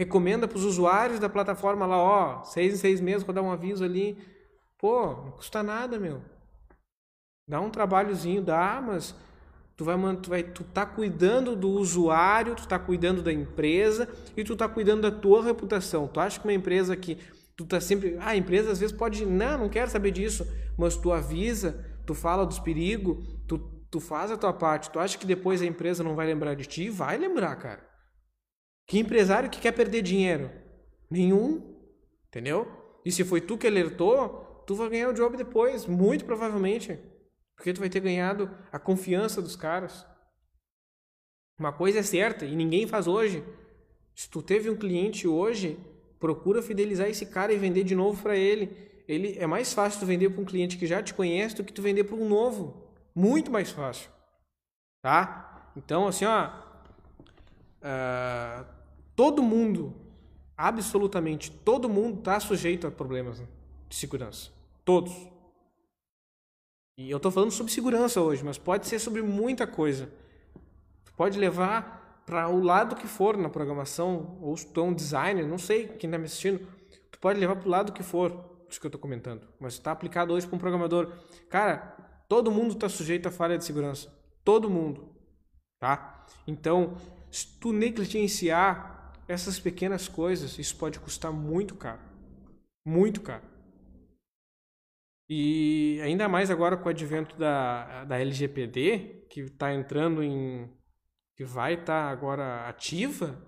[0.00, 3.52] Recomenda para os usuários da plataforma lá, ó, seis em seis meses, vou dar um
[3.52, 4.16] aviso ali.
[4.78, 6.22] Pô, não custa nada, meu.
[7.46, 9.14] Dá um trabalhozinho, dá, mas
[9.76, 14.42] tu vai, tu vai, tu tá cuidando do usuário, tu tá cuidando da empresa e
[14.42, 16.08] tu tá cuidando da tua reputação.
[16.08, 17.18] Tu acha que uma empresa que
[17.60, 18.16] Tu tá sempre.
[18.18, 19.26] Ah, a empresa às vezes pode.
[19.26, 20.50] Não, não quero saber disso.
[20.78, 23.58] Mas tu avisa, tu fala dos perigos, tu,
[23.90, 24.90] tu faz a tua parte.
[24.90, 26.88] Tu acha que depois a empresa não vai lembrar de ti?
[26.88, 27.89] Vai lembrar, cara.
[28.90, 30.50] Que empresário que quer perder dinheiro?
[31.08, 31.76] Nenhum.
[32.26, 32.66] Entendeu?
[33.04, 36.98] E se foi tu que alertou, tu vai ganhar o job depois, muito provavelmente.
[37.54, 40.04] Porque tu vai ter ganhado a confiança dos caras.
[41.56, 43.44] Uma coisa é certa e ninguém faz hoje.
[44.12, 45.78] Se tu teve um cliente hoje,
[46.18, 49.04] procura fidelizar esse cara e vender de novo para ele.
[49.06, 51.72] Ele é mais fácil tu vender para um cliente que já te conhece do que
[51.72, 52.90] tu vender para um novo.
[53.14, 54.10] Muito mais fácil.
[55.00, 55.72] Tá?
[55.76, 56.50] Então, assim, ó,
[57.82, 58.79] uh,
[59.14, 59.94] todo mundo,
[60.56, 63.42] absolutamente todo mundo está sujeito a problemas
[63.88, 64.50] de segurança.
[64.84, 65.12] Todos.
[66.98, 70.12] E eu estou falando sobre segurança hoje, mas pode ser sobre muita coisa.
[71.04, 74.94] Tu pode levar para o lado que for na programação, ou se tu é um
[74.94, 76.66] designer, não sei quem está me assistindo,
[77.10, 79.90] tu pode levar para o lado que for, isso que eu estou comentando, mas está
[79.90, 81.12] aplicado hoje para um programador.
[81.48, 81.96] Cara,
[82.28, 84.14] todo mundo está sujeito a falha de segurança.
[84.44, 85.08] Todo mundo.
[85.80, 86.26] Tá?
[86.46, 86.96] Então,
[87.30, 88.99] se tu negligenciar
[89.30, 92.00] essas pequenas coisas, isso pode custar muito caro.
[92.84, 93.48] Muito caro.
[95.28, 100.68] E ainda mais agora com o advento da, da LGPD, que está entrando em.
[101.36, 103.40] que vai estar tá agora ativa,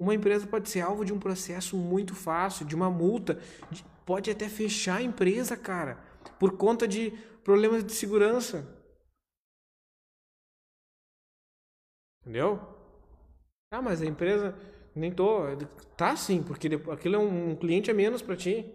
[0.00, 3.34] uma empresa pode ser alvo de um processo muito fácil, de uma multa,
[3.70, 5.96] de, pode até fechar a empresa, cara,
[6.40, 7.12] por conta de
[7.44, 8.66] problemas de segurança.
[12.22, 12.79] Entendeu?
[13.70, 14.54] Ah, mas a empresa
[14.94, 15.42] nem tô,
[15.96, 18.66] tá sim, porque aquilo é um cliente a menos para ti.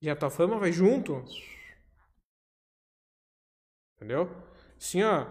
[0.00, 1.24] E a tua fama vai junto.
[3.96, 4.30] Entendeu?
[4.78, 5.26] Sim, ó.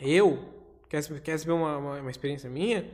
[0.00, 0.38] Eu,
[0.88, 2.88] quer, quer saber uma, uma, uma experiência minha?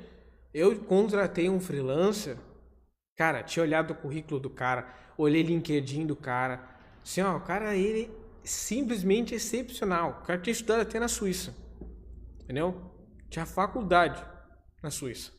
[0.53, 2.37] Eu contratei um freelancer.
[3.17, 4.89] Cara, tinha olhado o currículo do cara,
[5.19, 6.63] olhei LinkedIn do cara.
[7.03, 8.11] Assim, ó, o cara, ele
[8.45, 10.21] simplesmente excepcional.
[10.23, 11.55] O cara tinha estudado até na Suíça.
[12.43, 12.94] Entendeu?
[13.35, 14.25] Tinha faculdade
[14.81, 15.33] na Suíça.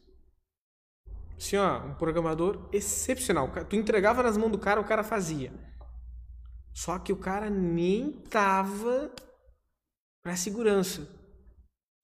[1.38, 3.50] Assim, ó, um programador excepcional.
[3.70, 5.54] Tu entregava nas mãos do cara, o cara fazia.
[6.74, 9.10] Só que o cara nem tava
[10.22, 11.08] pra segurança.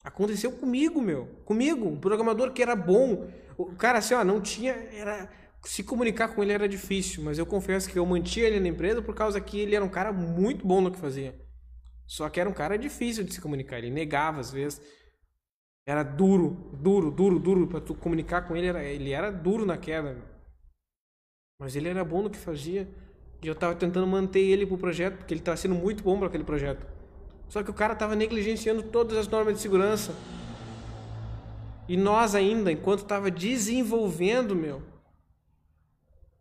[0.01, 1.25] Aconteceu comigo, meu.
[1.43, 3.29] Comigo, um programador que era bom.
[3.57, 5.29] O cara assim, ó, não tinha, era
[5.65, 9.01] se comunicar com ele era difícil, mas eu confesso que eu mantinha ele na empresa
[9.01, 11.37] por causa que ele era um cara muito bom no que fazia.
[12.07, 14.81] Só que era um cara difícil de se comunicar, ele negava às vezes.
[15.85, 19.77] Era duro, duro, duro, duro para tu comunicar com ele, era, ele era duro na
[19.77, 20.17] queda.
[21.59, 22.87] Mas ele era bom no que fazia.
[23.41, 26.27] E eu tava tentando manter ele pro projeto, porque ele tava sendo muito bom para
[26.27, 26.85] aquele projeto.
[27.49, 30.15] Só que o cara tava negligenciando todas as normas de segurança.
[31.87, 34.81] E nós ainda, enquanto tava desenvolvendo, meu,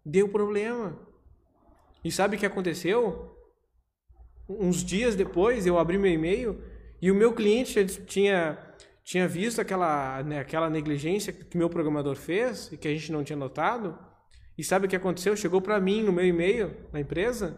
[0.04, 0.96] deu problema.
[2.04, 3.36] E sabe o que aconteceu?
[4.48, 6.62] Uns dias depois eu abri meu e-mail
[7.00, 8.58] e o meu cliente tinha
[9.04, 13.24] tinha visto aquela, né, aquela negligência que meu programador fez e que a gente não
[13.24, 13.98] tinha notado.
[14.56, 15.36] E sabe o que aconteceu?
[15.36, 17.56] Chegou para mim no meu e-mail na empresa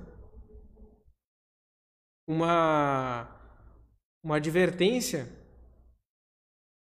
[2.26, 3.38] uma
[4.24, 5.28] uma advertência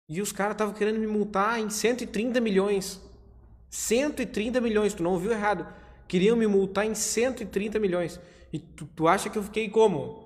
[0.09, 3.01] e os caras estavam querendo me multar em 130 milhões.
[3.71, 5.67] 130 milhões, tu não ouviu errado.
[6.07, 8.21] Queriam me multar em 130 milhões.
[8.53, 10.22] E tu, tu acha que eu fiquei como?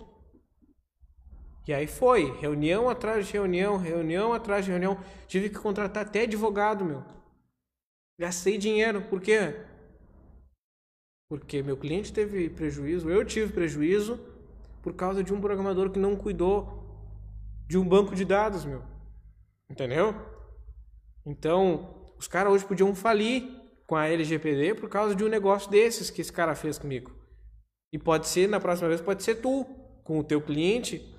[1.67, 4.99] E aí foi, reunião atrás de reunião, reunião atrás de reunião.
[5.27, 7.03] Tive que contratar até advogado, meu.
[8.19, 9.55] Gastei dinheiro, por quê?
[11.29, 14.21] Porque meu cliente teve prejuízo, eu tive prejuízo
[14.81, 16.85] por causa de um programador que não cuidou
[17.67, 18.83] de um banco de dados, meu.
[19.69, 20.15] Entendeu?
[21.27, 23.43] Então, os caras hoje podiam falir
[23.89, 27.11] com a LGPD por causa de um negócio desses que esse cara fez comigo.
[27.93, 29.67] E pode ser, na próxima vez, pode ser tu,
[30.05, 31.16] com o teu cliente.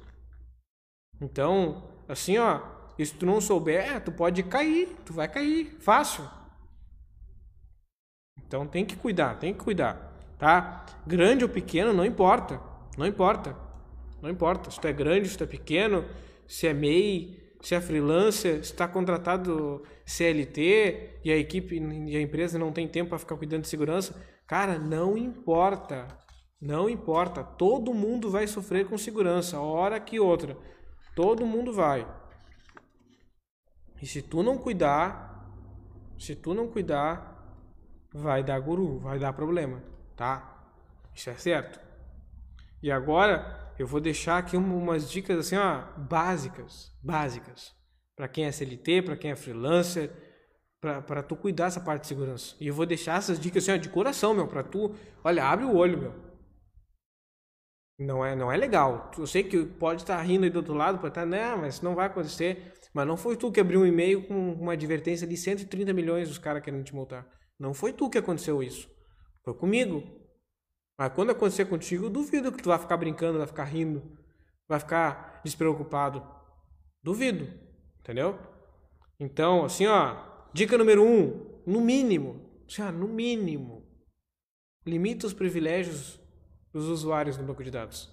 [1.21, 2.61] Então, assim, ó,
[2.97, 6.23] e se tu não souber, tu pode cair, tu vai cair, fácil.
[8.45, 10.85] Então tem que cuidar, tem que cuidar, tá?
[11.05, 12.61] Grande ou pequeno, não importa,
[12.97, 13.55] não importa,
[14.21, 14.71] não importa.
[14.71, 16.05] Se tu é grande, se tu é pequeno,
[16.47, 22.21] se é MEI, se é freelancer, se está contratado CLT e a equipe e a
[22.21, 24.15] empresa não tem tempo para ficar cuidando de segurança,
[24.47, 26.07] cara, não importa.
[26.59, 27.43] Não importa.
[27.43, 30.57] Todo mundo vai sofrer com segurança, hora que outra.
[31.17, 32.07] Todo mundo vai.
[33.99, 35.51] E se tu não cuidar,
[36.15, 37.57] se tu não cuidar,
[38.13, 39.81] vai dar guru, vai dar problema,
[40.15, 40.69] tá?
[41.15, 41.79] Isso é certo.
[42.83, 47.73] E agora, eu vou deixar aqui umas dicas assim, ó, básicas, básicas,
[48.15, 50.11] para quem é CLT, para quem é freelancer,
[50.79, 52.55] para tu cuidar dessa parte de segurança.
[52.59, 55.65] E eu vou deixar essas dicas assim, ó, de coração, meu, para tu, olha, abre
[55.65, 56.26] o olho, meu.
[57.99, 59.09] Não é, não é legal.
[59.17, 61.95] Eu sei que pode estar rindo aí do outro lado, pode estar, não, mas não
[61.95, 62.73] vai acontecer.
[62.93, 66.37] Mas não foi tu que abriu um e-mail com uma advertência de 130 milhões dos
[66.37, 67.27] caras querendo te multar.
[67.59, 68.87] Não foi tu que aconteceu isso.
[69.43, 70.03] Foi comigo.
[70.97, 74.17] Mas quando acontecer contigo, eu duvido que tu vai ficar brincando, vai ficar rindo,
[74.67, 76.25] vai ficar despreocupado.
[77.03, 77.47] Duvido.
[77.99, 78.37] Entendeu?
[79.19, 80.15] Então, assim, ó,
[80.53, 83.85] dica número um, no mínimo, assim, ó, no mínimo,
[84.85, 86.19] limita os privilégios
[86.77, 88.09] dos usuários no banco de dados.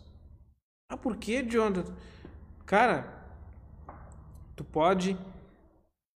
[0.88, 1.94] Ah, por que, Jonathan?
[2.64, 3.22] Cara,
[4.56, 5.18] tu pode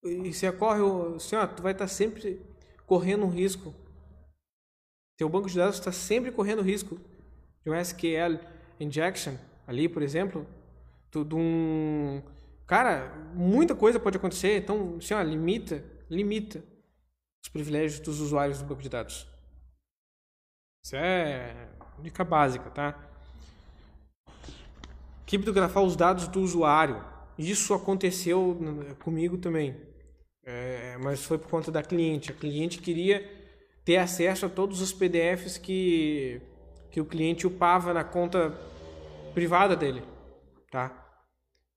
[0.03, 0.81] e se ocorre,
[1.15, 2.41] assim, ó, tu vai estar sempre
[2.86, 3.73] correndo um risco.
[5.17, 6.99] Teu banco de dados está sempre correndo risco
[7.63, 8.39] de um SQL
[8.79, 10.47] injection ali, por exemplo,
[11.12, 12.21] tu, de um
[12.65, 14.57] cara, muita coisa pode acontecer.
[14.57, 16.63] Então, assim, ó, limita, limita
[17.43, 19.27] os privilégios dos usuários do banco de dados.
[20.88, 21.67] Isso é
[22.00, 22.97] dica básica, tá?
[25.26, 27.04] Criptografar os dados do usuário.
[27.38, 28.58] Isso aconteceu
[29.04, 29.76] comigo também.
[30.45, 32.32] É, mas foi por conta da cliente.
[32.32, 33.21] A cliente queria
[33.84, 36.41] ter acesso a todos os PDFs que,
[36.89, 38.58] que o cliente upava na conta
[39.34, 40.02] privada dele,
[40.71, 41.06] tá?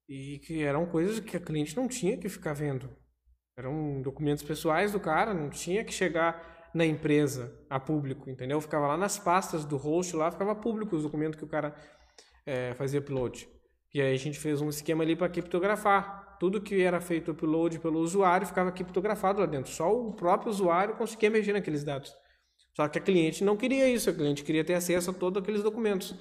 [0.08, 2.88] E que eram coisas que a cliente não tinha que ficar vendo.
[3.58, 8.60] Eram documentos pessoais do cara, não tinha que chegar na empresa a público, entendeu?
[8.60, 11.74] Ficava lá nas pastas do host lá, ficava público os documentos que o cara
[12.46, 13.48] é, fazia upload.
[13.92, 16.36] E aí a gente fez um esquema ali para criptografar.
[16.38, 19.70] Tudo que era feito upload pelo usuário ficava criptografado lá dentro.
[19.70, 22.14] Só o próprio usuário conseguia mexer naqueles dados.
[22.74, 25.62] Só que a cliente não queria isso, a cliente queria ter acesso a todos aqueles
[25.62, 26.14] documentos.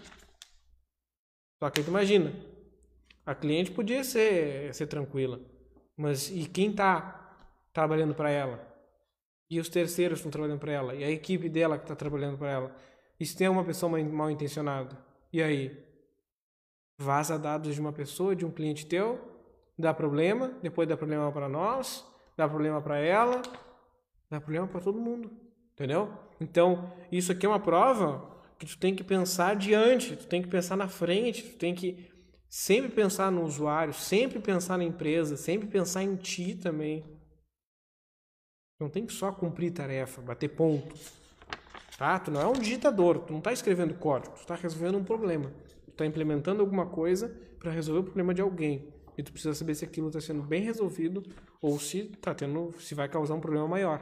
[1.59, 2.33] Só que tu imagina,
[3.25, 5.39] a cliente podia ser, ser tranquila,
[5.95, 7.37] mas e quem está
[7.71, 8.68] trabalhando para ela?
[9.49, 10.95] E os terceiros estão trabalhando para ela?
[10.95, 12.75] E a equipe dela que está trabalhando para ela?
[13.19, 14.97] E se tem uma pessoa mal intencionada?
[15.33, 15.89] E aí?
[16.99, 19.17] vaza dados de uma pessoa, de um cliente teu,
[19.77, 23.41] dá problema, depois dá problema para nós, dá problema para ela,
[24.29, 25.31] dá problema para todo mundo,
[25.73, 26.11] entendeu?
[26.41, 30.49] Então, isso aqui é uma prova que tu tem que pensar adiante, tu tem que
[30.49, 32.11] pensar na frente, tu tem que
[32.49, 37.05] sempre pensar no usuário, sempre pensar na empresa, sempre pensar em ti também.
[38.79, 40.95] Não tem que só cumprir tarefa, bater ponto.
[41.97, 42.17] Tá?
[42.19, 45.51] Tu não é um digitador, tu não está escrevendo código, tu está resolvendo um problema
[45.99, 48.93] está implementando alguma coisa para resolver o problema de alguém.
[49.17, 51.23] E tu precisa saber se aquilo está sendo bem resolvido
[51.61, 54.01] ou se tá tendo, se vai causar um problema maior.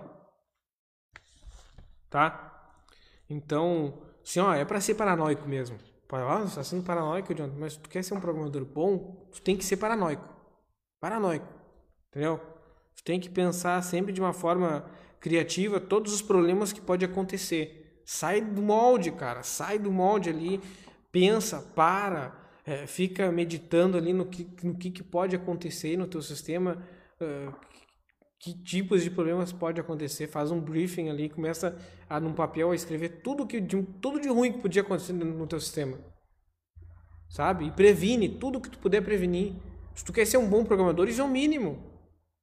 [2.09, 2.53] Tá?
[3.27, 5.77] Então, assim, ó, é para ser paranoico mesmo.
[6.09, 9.57] Ah, você está sendo paranoico, John, mas tu quer ser um programador bom, tu tem
[9.57, 10.23] que ser paranoico.
[11.01, 11.47] Paranoico.
[12.09, 12.39] Entendeu?
[12.97, 14.85] Tu tem que pensar sempre de uma forma
[15.19, 18.01] criativa todos os problemas que pode acontecer.
[18.05, 19.43] Sai do molde, cara.
[19.43, 20.61] Sai do molde ali
[21.11, 26.21] pensa, para, é, fica meditando ali no que, no que, que pode acontecer no teu
[26.21, 26.83] sistema,
[27.19, 27.51] uh,
[28.39, 31.75] que tipos de problemas pode acontecer, faz um briefing ali, começa
[32.07, 35.47] a num papel a escrever tudo que de, tudo de ruim que podia acontecer no
[35.47, 35.97] teu sistema.
[37.27, 37.65] Sabe?
[37.65, 39.55] E previne tudo que tu puder prevenir.
[39.95, 41.86] Se tu quer ser um bom programador, isso é o mínimo.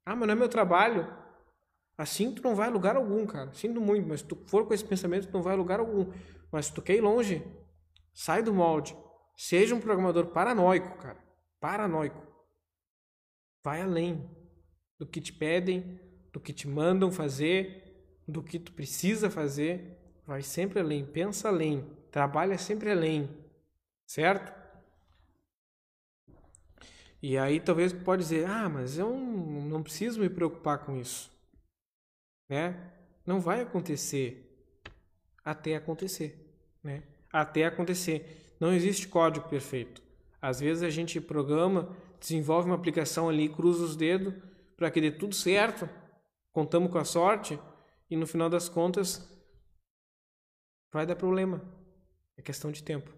[0.05, 1.07] Ah, mas não é meu trabalho.
[1.97, 3.53] Assim tu não vai a lugar algum, cara.
[3.53, 6.13] Sinto muito, mas se tu for com esse pensamento, tu não vai a lugar algum.
[6.51, 7.43] Mas se tu quer ir longe,
[8.15, 8.97] Sai do molde.
[9.37, 11.19] Seja um programador paranoico, cara.
[11.59, 12.23] Paranoico.
[13.63, 14.31] Vai além
[14.97, 16.01] do que te pedem,
[16.33, 19.99] do que te mandam fazer, do que tu precisa fazer.
[20.25, 21.05] Vai sempre além.
[21.05, 21.85] Pensa além.
[22.13, 23.29] Trabalha sempre além.
[24.07, 24.64] Certo?
[27.27, 31.33] E aí talvez pode dizer, ah, mas eu não preciso me preocupar com isso.
[32.51, 32.93] Né?
[33.25, 34.63] Não vai acontecer
[35.43, 37.03] até acontecer, né?
[37.33, 38.55] até acontecer.
[38.61, 40.03] Não existe código perfeito.
[40.39, 44.35] Às vezes a gente programa, desenvolve uma aplicação ali, cruza os dedos
[44.77, 45.89] para que dê tudo certo,
[46.53, 47.59] contamos com a sorte
[48.11, 49.27] e no final das contas
[50.93, 51.63] vai dar problema.
[52.37, 53.11] É questão de tempo.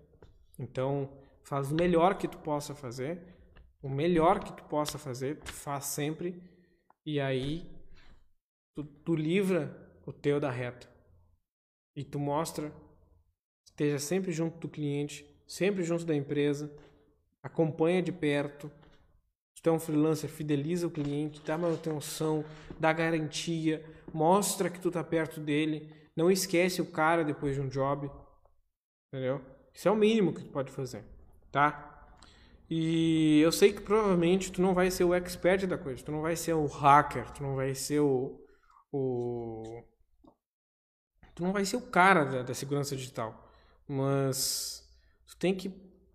[0.56, 1.10] Então,
[1.42, 3.34] faz o melhor que tu possa fazer,
[3.82, 6.42] o melhor que tu possa fazer, tu faz sempre
[7.04, 7.70] e aí
[8.74, 9.74] tu, tu livra
[10.04, 10.88] o teu da reta.
[11.94, 12.72] E tu mostra
[13.64, 16.74] esteja sempre junto do cliente, sempre junto da empresa,
[17.42, 18.70] acompanha de perto.
[19.54, 22.44] Se tu é um freelancer, fideliza o cliente, dá manutenção,
[22.80, 27.68] dá garantia, mostra que tu tá perto dele, não esquece o cara depois de um
[27.68, 28.10] job.
[29.08, 29.42] Entendeu?
[29.74, 31.04] Isso é o mínimo que tu pode fazer,
[31.52, 31.95] tá?
[32.68, 36.22] E eu sei que provavelmente tu não vai ser o expert da coisa, tu não
[36.22, 38.40] vai ser o hacker, tu não vai ser o,
[38.92, 39.84] o
[41.34, 43.52] tu não vai ser o cara da, da segurança digital.
[43.86, 44.84] Mas
[45.28, 45.68] tu tem que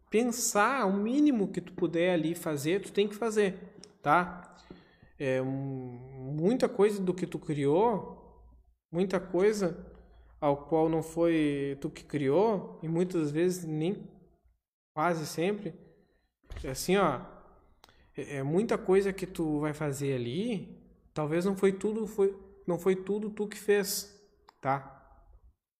[0.10, 3.58] pensar o mínimo que tu puder ali fazer, tu tem que fazer,
[4.02, 4.58] tá?
[5.18, 8.44] É, muita coisa do que tu criou,
[8.92, 9.88] muita coisa
[10.42, 14.10] ao qual não foi tu que criou, e muitas vezes nem
[14.94, 15.74] quase sempre,
[16.68, 17.22] assim, ó,
[18.16, 20.78] é, é muita coisa que tu vai fazer ali,
[21.14, 22.36] talvez não foi tudo, foi,
[22.68, 24.20] não foi tudo tu que fez,
[24.60, 24.98] tá?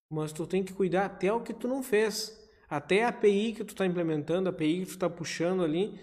[0.10, 2.38] Mas tu tem que cuidar até o que tu não fez.
[2.70, 6.00] Até a API que tu está implementando, a API que tu está puxando ali,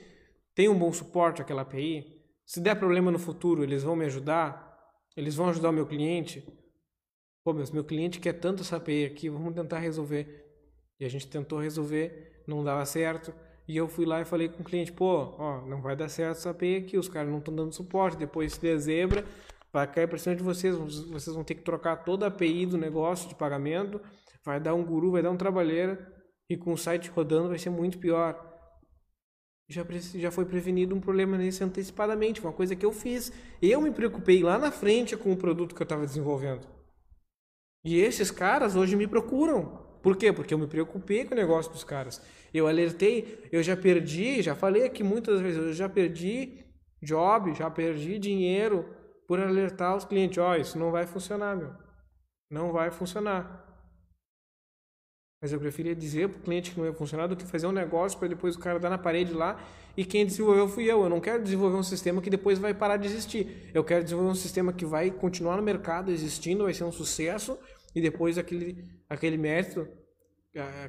[0.55, 2.19] tem um bom suporte aquela API.
[2.45, 4.67] Se der problema no futuro, eles vão me ajudar?
[5.17, 6.47] Eles vão ajudar o meu cliente?
[7.45, 10.47] Pô, mas meu cliente quer tanto essa API aqui, vamos tentar resolver.
[10.99, 13.33] E a gente tentou resolver, não dava certo.
[13.69, 16.39] E eu fui lá e falei com o cliente, pô, ó, não vai dar certo
[16.39, 18.17] essa API aqui, os caras não estão dando suporte.
[18.17, 19.27] Depois se der zebra,
[19.71, 22.79] vai cair para cima de vocês, vocês vão ter que trocar toda a API do
[22.79, 24.01] negócio de pagamento,
[24.43, 26.15] vai dar um guru, vai dar um trabalheira,
[26.49, 28.43] e com o site rodando vai ser muito pior.
[29.69, 33.31] Já, já foi prevenido um problema nesse antecipadamente, uma coisa que eu fiz.
[33.61, 36.67] Eu me preocupei lá na frente com o produto que eu estava desenvolvendo.
[37.85, 39.88] E esses caras hoje me procuram.
[40.09, 40.33] Por quê?
[40.33, 42.19] Porque eu me preocupei com o negócio dos caras.
[42.55, 46.65] Eu alertei, eu já perdi, já falei aqui muitas vezes, eu já perdi
[47.03, 48.89] job, já perdi dinheiro
[49.27, 51.75] por alertar os clientes, ó, oh, isso não vai funcionar, meu.
[52.51, 53.67] Não vai funcionar.
[55.43, 57.73] Mas eu preferia dizer para o cliente que não ia funcionar do que fazer um
[57.73, 59.63] negócio para depois o cara dar na parede lá
[59.95, 61.03] e quem desenvolveu fui eu.
[61.03, 63.71] Eu não quero desenvolver um sistema que depois vai parar de existir.
[63.75, 67.59] Eu quero desenvolver um sistema que vai continuar no mercado existindo, vai ser um sucesso
[67.99, 69.89] e depois aquele, aquele mérito,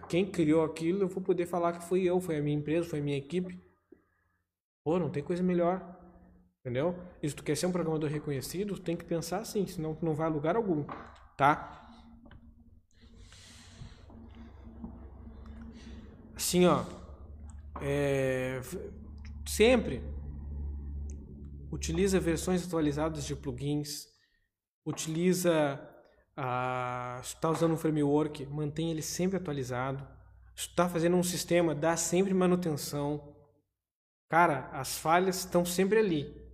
[0.07, 2.99] quem criou aquilo, eu vou poder falar que fui eu, foi a minha empresa, foi
[2.99, 3.59] a minha equipe.
[4.83, 5.97] Pô, não tem coisa melhor.
[6.59, 6.95] Entendeu?
[7.23, 10.13] E se tu quer ser um programador reconhecido, tem que pensar assim, senão tu não
[10.13, 10.83] vai a lugar algum,
[11.37, 11.89] tá?
[16.35, 16.85] Assim, ó,
[17.81, 18.59] é,
[19.47, 20.03] sempre
[21.71, 24.07] utiliza versões atualizadas de plugins,
[24.85, 25.79] utiliza,
[26.41, 30.07] ah, se está usando um framework, mantém ele sempre atualizado.
[30.55, 33.35] Se está fazendo um sistema, dá sempre manutenção.
[34.29, 36.49] Cara, as falhas estão sempre ali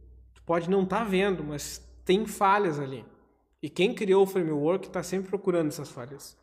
[0.45, 3.03] pode não estar tá vendo, mas tem falhas ali.
[3.61, 6.37] E quem criou o framework está sempre procurando essas falhas.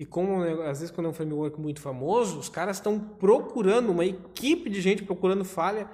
[0.00, 4.06] E como às vezes quando é um framework muito famoso, os caras estão procurando uma
[4.06, 5.88] equipe de gente procurando falha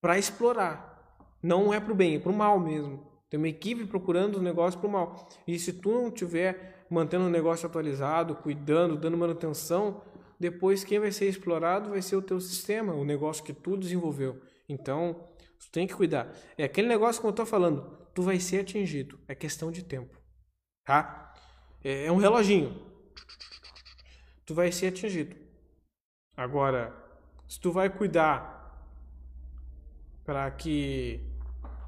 [0.00, 0.94] para explorar.
[1.42, 3.05] Não é para o bem, é para o mal mesmo.
[3.28, 5.28] Tem uma equipe procurando o negócio para o mal.
[5.46, 10.02] E se tu não tiver mantendo o negócio atualizado, cuidando, dando manutenção,
[10.38, 14.40] depois quem vai ser explorado vai ser o teu sistema, o negócio que tu desenvolveu.
[14.68, 15.26] Então,
[15.58, 16.32] Tu tem que cuidar.
[16.56, 17.82] É aquele negócio que eu estou falando.
[18.14, 19.18] Tu vai ser atingido.
[19.26, 20.16] É questão de tempo.
[20.84, 21.34] Tá?
[21.82, 22.84] É, é um reloginho.
[24.44, 25.36] Tu vai ser atingido.
[26.36, 26.94] Agora,
[27.48, 28.54] se tu vai cuidar
[30.24, 31.20] para que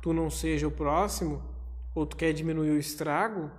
[0.08, 1.42] tu não seja o próximo,
[1.94, 3.50] ou tu quer diminuir o estrago,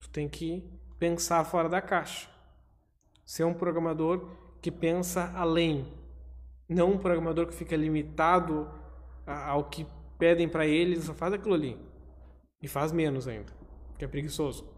[0.00, 0.62] tu tem que
[0.96, 2.30] pensar fora da caixa.
[3.24, 5.92] Ser um programador que pensa além,
[6.68, 8.70] não um programador que fica limitado
[9.26, 9.84] ao que
[10.20, 11.76] pedem para ele, ele só faz aquilo ali.
[12.62, 13.52] E faz menos ainda,
[13.98, 14.72] que é preguiçoso.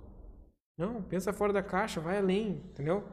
[0.79, 3.07] Não, pensa fora da caixa, vai além, entendeu?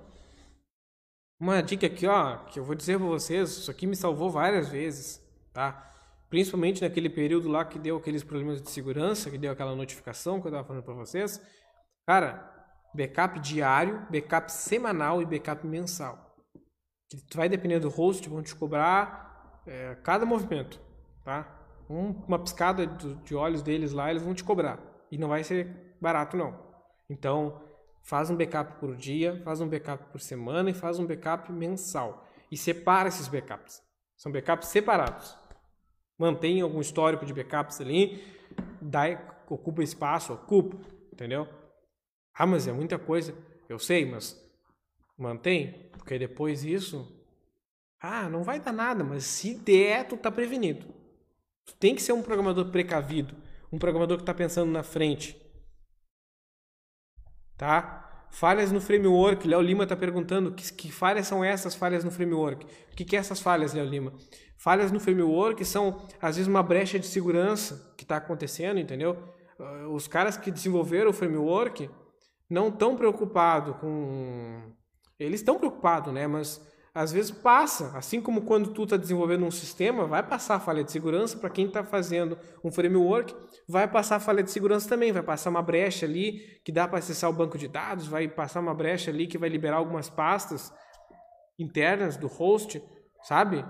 [1.37, 4.69] Uma dica aqui, ó, que eu vou dizer para vocês, isso aqui me salvou várias
[4.69, 5.21] vezes,
[5.51, 5.90] tá?
[6.31, 10.47] Principalmente naquele período lá que deu aqueles problemas de segurança, que deu aquela notificação que
[10.47, 11.39] eu estava falando para vocês.
[12.07, 12.49] Cara,
[12.95, 16.31] backup diário, backup semanal e backup mensal
[17.27, 20.79] que vai depender do host, vão te cobrar é, cada movimento,
[21.23, 21.57] tá?
[21.89, 24.79] Um, uma piscada de, de olhos deles lá, eles vão te cobrar.
[25.11, 26.57] E não vai ser barato, não.
[27.09, 27.61] Então,
[28.03, 32.25] faz um backup por dia, faz um backup por semana e faz um backup mensal.
[32.49, 33.81] E separa esses backups.
[34.15, 35.37] São backups separados.
[36.21, 38.23] Mantém algum histórico de backups ali,
[38.79, 39.05] dá,
[39.49, 40.77] ocupa espaço, ocupa,
[41.11, 41.47] entendeu?
[42.31, 43.33] Ah, mas é muita coisa.
[43.67, 44.39] Eu sei, mas
[45.17, 45.89] mantém.
[45.93, 47.11] Porque depois isso,
[47.99, 50.85] ah, não vai dar nada, mas se der, tu tá prevenido.
[51.65, 53.35] Tu tem que ser um programador precavido,
[53.71, 55.35] um programador que está pensando na frente.
[57.57, 58.27] Tá?
[58.29, 62.63] Falhas no framework, Léo Lima está perguntando que, que, falhas são essas falhas no framework.
[62.91, 64.13] O que, que é essas falhas, Léo Lima?
[64.61, 69.17] Falhas no framework são, às vezes, uma brecha de segurança que está acontecendo, entendeu?
[69.59, 71.89] Ah, os caras que desenvolveram o framework
[72.47, 74.71] não estão preocupados com
[75.19, 76.27] eles estão preocupados, né?
[76.27, 76.61] Mas
[76.93, 80.91] às vezes passa, assim como quando tu está desenvolvendo um sistema, vai passar falha de
[80.91, 83.33] segurança para quem está fazendo um framework,
[83.67, 87.29] vai passar falha de segurança também, vai passar uma brecha ali que dá para acessar
[87.29, 90.71] o banco de dados, vai passar uma brecha ali que vai liberar algumas pastas
[91.57, 92.83] internas do host,
[93.23, 93.63] sabe?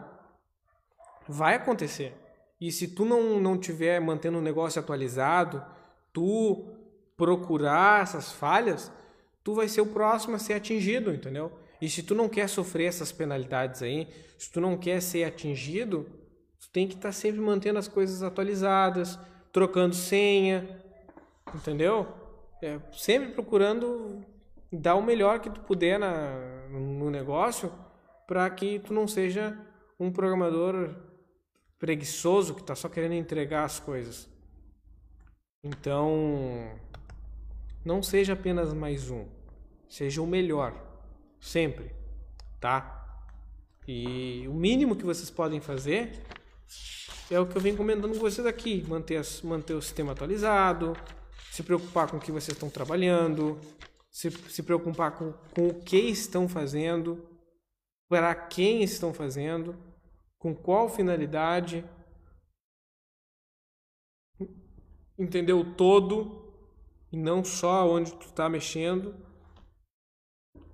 [1.27, 2.13] Vai acontecer.
[2.59, 5.63] E se tu não não tiver mantendo o negócio atualizado,
[6.13, 6.73] tu
[7.17, 8.91] procurar essas falhas,
[9.43, 11.51] tu vai ser o próximo a ser atingido, entendeu?
[11.81, 14.07] E se tu não quer sofrer essas penalidades aí,
[14.37, 16.05] se tu não quer ser atingido,
[16.59, 19.17] tu tem que estar tá sempre mantendo as coisas atualizadas,
[19.51, 20.79] trocando senha,
[21.53, 22.07] entendeu?
[22.61, 24.23] É, sempre procurando
[24.71, 27.71] dar o melhor que tu puder na, no negócio
[28.27, 29.57] para que tu não seja
[29.99, 30.95] um programador
[31.81, 34.29] preguiçoso que está só querendo entregar as coisas.
[35.63, 36.79] Então,
[37.83, 39.25] não seja apenas mais um,
[39.89, 40.75] seja o melhor,
[41.39, 41.91] sempre,
[42.59, 43.25] tá?
[43.87, 46.21] E o mínimo que vocês podem fazer
[47.31, 50.95] é o que eu venho comentando com vocês aqui: manter, as, manter o sistema atualizado,
[51.51, 53.59] se preocupar com o que vocês estão trabalhando,
[54.11, 57.27] se, se preocupar com, com o que estão fazendo,
[58.07, 59.75] para quem estão fazendo,
[60.41, 61.87] com qual finalidade.
[65.17, 66.51] Entender o todo
[67.11, 69.15] e não só onde tu está mexendo.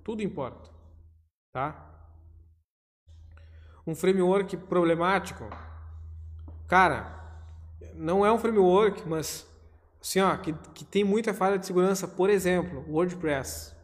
[0.02, 0.70] Tudo importa,
[1.52, 1.84] tá?
[3.86, 5.44] Um framework problemático,
[6.66, 7.14] cara,
[7.94, 9.46] não é um framework, mas
[10.00, 13.76] assim, ó, que, que tem muita falha de segurança, por exemplo, WordPress.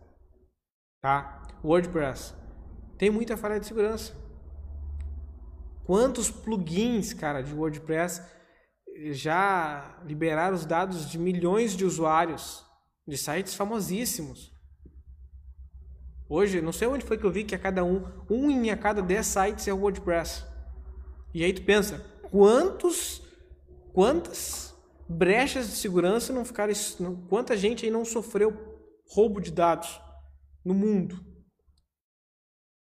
[1.02, 1.42] Tá?
[1.62, 2.34] WordPress.
[2.96, 4.23] Tem muita falha de segurança.
[5.84, 8.22] Quantos plugins, cara, de WordPress
[9.10, 12.64] já liberaram os dados de milhões de usuários
[13.06, 14.50] de sites famosíssimos?
[16.26, 18.76] Hoje, não sei onde foi que eu vi que a cada um, um em a
[18.76, 20.44] cada dez sites é o WordPress.
[21.34, 23.22] E aí tu pensa, quantos,
[23.92, 24.74] quantas
[25.06, 26.72] brechas de segurança não ficaram.
[27.28, 28.56] Quanta gente aí não sofreu
[29.06, 30.00] roubo de dados
[30.64, 31.33] no mundo?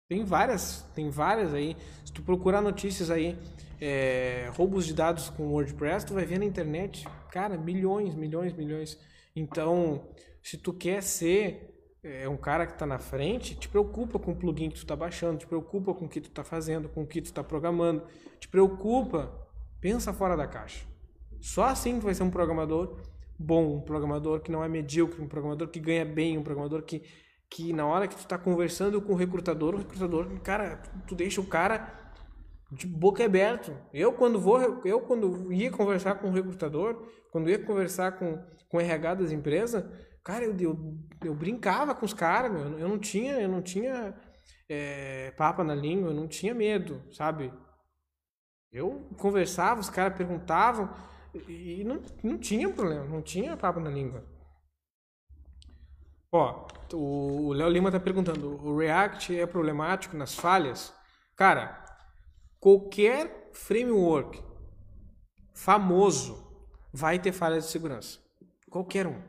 [0.07, 1.75] Tem várias, tem várias aí.
[2.03, 3.35] Se tu procurar notícias aí,
[3.81, 8.99] é, roubos de dados com WordPress, tu vai ver na internet, cara, milhões, milhões, milhões.
[9.35, 10.07] Então,
[10.43, 14.35] se tu quer ser é, um cara que está na frente, te preocupa com o
[14.35, 17.07] plugin que tu está baixando, te preocupa com o que tu está fazendo, com o
[17.07, 18.03] que tu está programando,
[18.39, 19.33] te preocupa,
[19.81, 20.85] pensa fora da caixa.
[21.41, 22.99] Só assim tu vai ser um programador
[23.39, 27.01] bom, um programador que não é medíocre, um programador que ganha bem, um programador que,
[27.49, 30.77] que na hora que tu está conversando com o recrutador, o recrutador, cara,
[31.07, 32.13] tu deixa o cara
[32.71, 33.79] de boca aberta.
[33.93, 38.37] Eu quando vou, eu quando ia conversar com o recrutador, quando ia conversar com,
[38.69, 39.83] com o RH das empresas,
[40.23, 42.79] cara, eu, eu, eu brincava com os caras, meu.
[42.79, 44.15] Eu não tinha, eu não tinha
[44.67, 47.53] é, papa na língua, eu não tinha medo, sabe?
[48.71, 50.93] Eu conversava, os caras perguntavam,
[51.47, 54.23] e não, não tinha problema, não tinha papo na língua.
[56.35, 60.93] Ó, o Léo Lima tá perguntando, o React é problemático nas falhas?
[61.33, 61.81] Cara,
[62.59, 64.43] qualquer framework
[65.53, 66.45] famoso
[66.91, 68.19] vai ter falhas de segurança.
[68.69, 69.21] Qualquer um,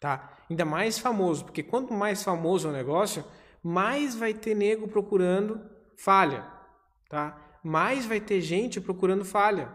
[0.00, 0.38] tá?
[0.50, 3.24] Ainda mais famoso, porque quanto mais famoso é o negócio,
[3.62, 5.60] mais vai ter nego procurando
[5.96, 6.44] falha,
[7.08, 7.38] tá?
[7.62, 9.70] Mais vai ter gente procurando falha,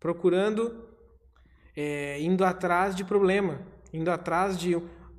[0.00, 0.88] procurando
[1.76, 3.60] é, indo atrás de problema,
[3.92, 4.74] indo atrás de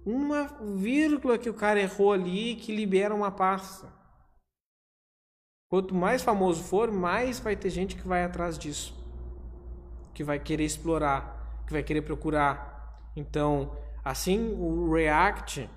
[0.05, 0.47] uma
[0.77, 3.91] vírgula que o cara errou ali que libera uma pasta.
[5.69, 8.93] Quanto mais famoso for, mais vai ter gente que vai atrás disso,
[10.13, 13.11] que vai querer explorar, que vai querer procurar.
[13.15, 15.69] Então, assim, o React,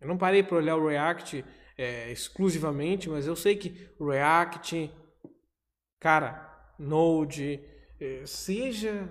[0.00, 1.44] eu não parei para olhar o React
[1.78, 4.92] é, exclusivamente, mas eu sei que o React,
[5.98, 6.44] cara,
[6.78, 7.60] Node,
[7.98, 9.08] é, seja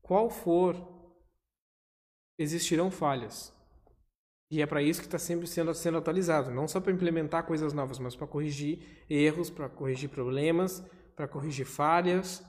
[0.00, 0.76] qual for,
[2.38, 3.53] existirão falhas.
[4.50, 7.72] E é para isso que está sempre sendo, sendo atualizado, não só para implementar coisas
[7.72, 10.84] novas, mas para corrigir erros, para corrigir problemas,
[11.16, 12.44] para corrigir falhas,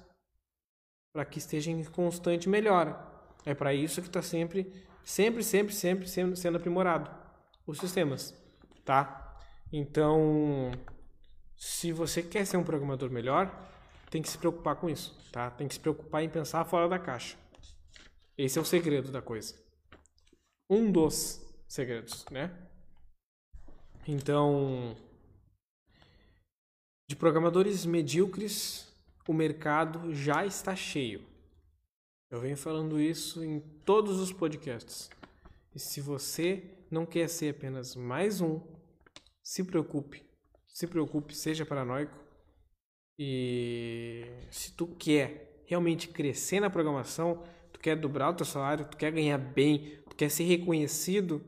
[1.13, 2.99] para que esteja em constante melhora.
[3.45, 4.71] É para isso que está sempre,
[5.03, 7.09] sempre, sempre, sempre sendo, sendo aprimorado
[7.65, 8.35] os sistemas,
[8.83, 9.37] tá?
[9.71, 10.71] Então,
[11.55, 13.49] se você quer ser um programador melhor,
[14.09, 15.49] tem que se preocupar com isso, tá?
[15.49, 17.37] Tem que se preocupar em pensar fora da caixa.
[18.37, 19.55] Esse é o segredo da coisa.
[20.69, 22.55] Um dos segredos, né?
[24.07, 24.95] Então,
[27.07, 28.87] de programadores medíocres,
[29.27, 31.23] o mercado já está cheio.
[32.29, 35.09] Eu venho falando isso em todos os podcasts.
[35.73, 38.61] E se você não quer ser apenas mais um,
[39.43, 40.23] se preocupe.
[40.67, 42.17] Se preocupe, seja paranoico.
[43.17, 47.43] E se tu quer realmente crescer na programação,
[47.85, 51.39] quer dobrar o teu salário, tu quer ganhar bem, tu quer ser reconhecido,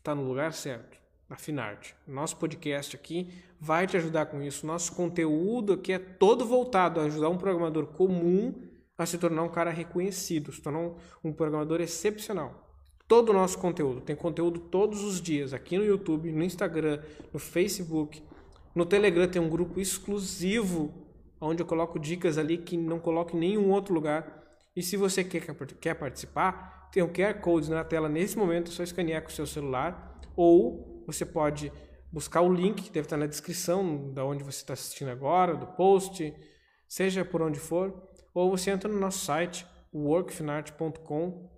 [0.00, 0.98] está no lugar certo.
[1.28, 1.94] Na Finarte.
[2.08, 4.66] Nosso podcast aqui vai te ajudar com isso.
[4.66, 9.48] Nosso conteúdo aqui é todo voltado a ajudar um programador comum a se tornar um
[9.48, 12.68] cara reconhecido, se tornar um, um programador excepcional.
[13.06, 14.00] todo o nosso conteúdo.
[14.00, 17.00] Tem conteúdo todos os dias aqui no YouTube, no Instagram,
[17.32, 18.22] no Facebook.
[18.74, 20.92] No Telegram tem um grupo exclusivo
[21.40, 24.42] onde eu coloco dicas ali que não coloco em nenhum outro lugar.
[24.76, 25.42] E se você quer,
[25.80, 29.32] quer participar, tem um QR Code na tela nesse momento, é só escanear com o
[29.32, 30.20] seu celular.
[30.36, 31.72] Ou você pode
[32.12, 35.66] buscar o link que deve estar na descrição da onde você está assistindo agora, do
[35.66, 36.34] post,
[36.88, 38.10] seja por onde for.
[38.34, 41.48] Ou você entra no nosso site, workfinart.com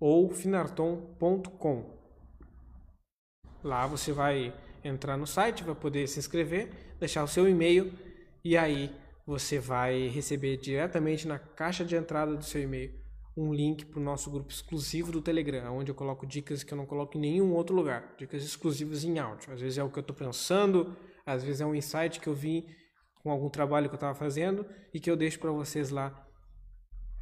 [0.00, 1.98] ou finarton.com.
[3.64, 4.54] Lá você vai
[4.84, 6.70] entrar no site, vai poder se inscrever,
[7.00, 7.92] deixar o seu e-mail
[8.44, 8.94] e aí
[9.26, 13.07] você vai receber diretamente na caixa de entrada do seu e-mail
[13.40, 16.76] um link para o nosso grupo exclusivo do Telegram, onde eu coloco dicas que eu
[16.76, 19.52] não coloco em nenhum outro lugar, dicas exclusivas em áudio.
[19.52, 22.34] Às vezes é o que eu estou pensando, às vezes é um insight que eu
[22.34, 22.66] vi
[23.22, 26.26] com algum trabalho que eu estava fazendo e que eu deixo para vocês lá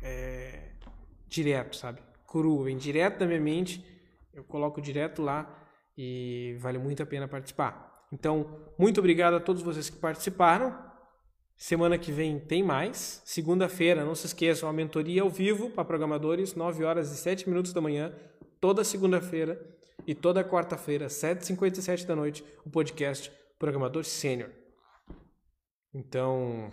[0.02, 0.72] é,
[1.28, 2.00] direto, sabe?
[2.26, 3.84] cru, vem direto da minha mente,
[4.34, 5.64] eu coloco direto lá
[5.96, 8.06] e vale muito a pena participar.
[8.12, 10.76] Então, muito obrigado a todos vocês que participaram.
[11.56, 13.22] Semana que vem tem mais.
[13.24, 17.72] Segunda-feira, não se esqueçam, a mentoria ao vivo para programadores, 9 horas e 7 minutos
[17.72, 18.14] da manhã,
[18.60, 19.58] toda segunda-feira
[20.06, 24.50] e toda quarta-feira, 7h57 da noite, o podcast Programador Sênior.
[25.94, 26.70] Então,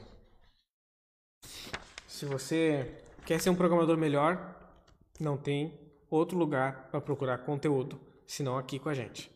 [2.06, 4.54] se você quer ser um programador melhor,
[5.18, 5.80] não tem
[6.10, 9.30] outro lugar para procurar conteúdo senão aqui com a gente.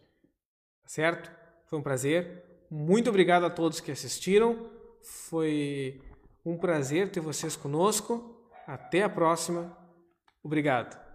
[0.84, 1.32] Tá certo?
[1.66, 2.44] Foi um prazer.
[2.70, 4.77] Muito obrigado a todos que assistiram.
[5.30, 6.02] Foi
[6.46, 8.36] um prazer ter vocês conosco.
[8.66, 9.76] Até a próxima.
[10.44, 11.07] Obrigado.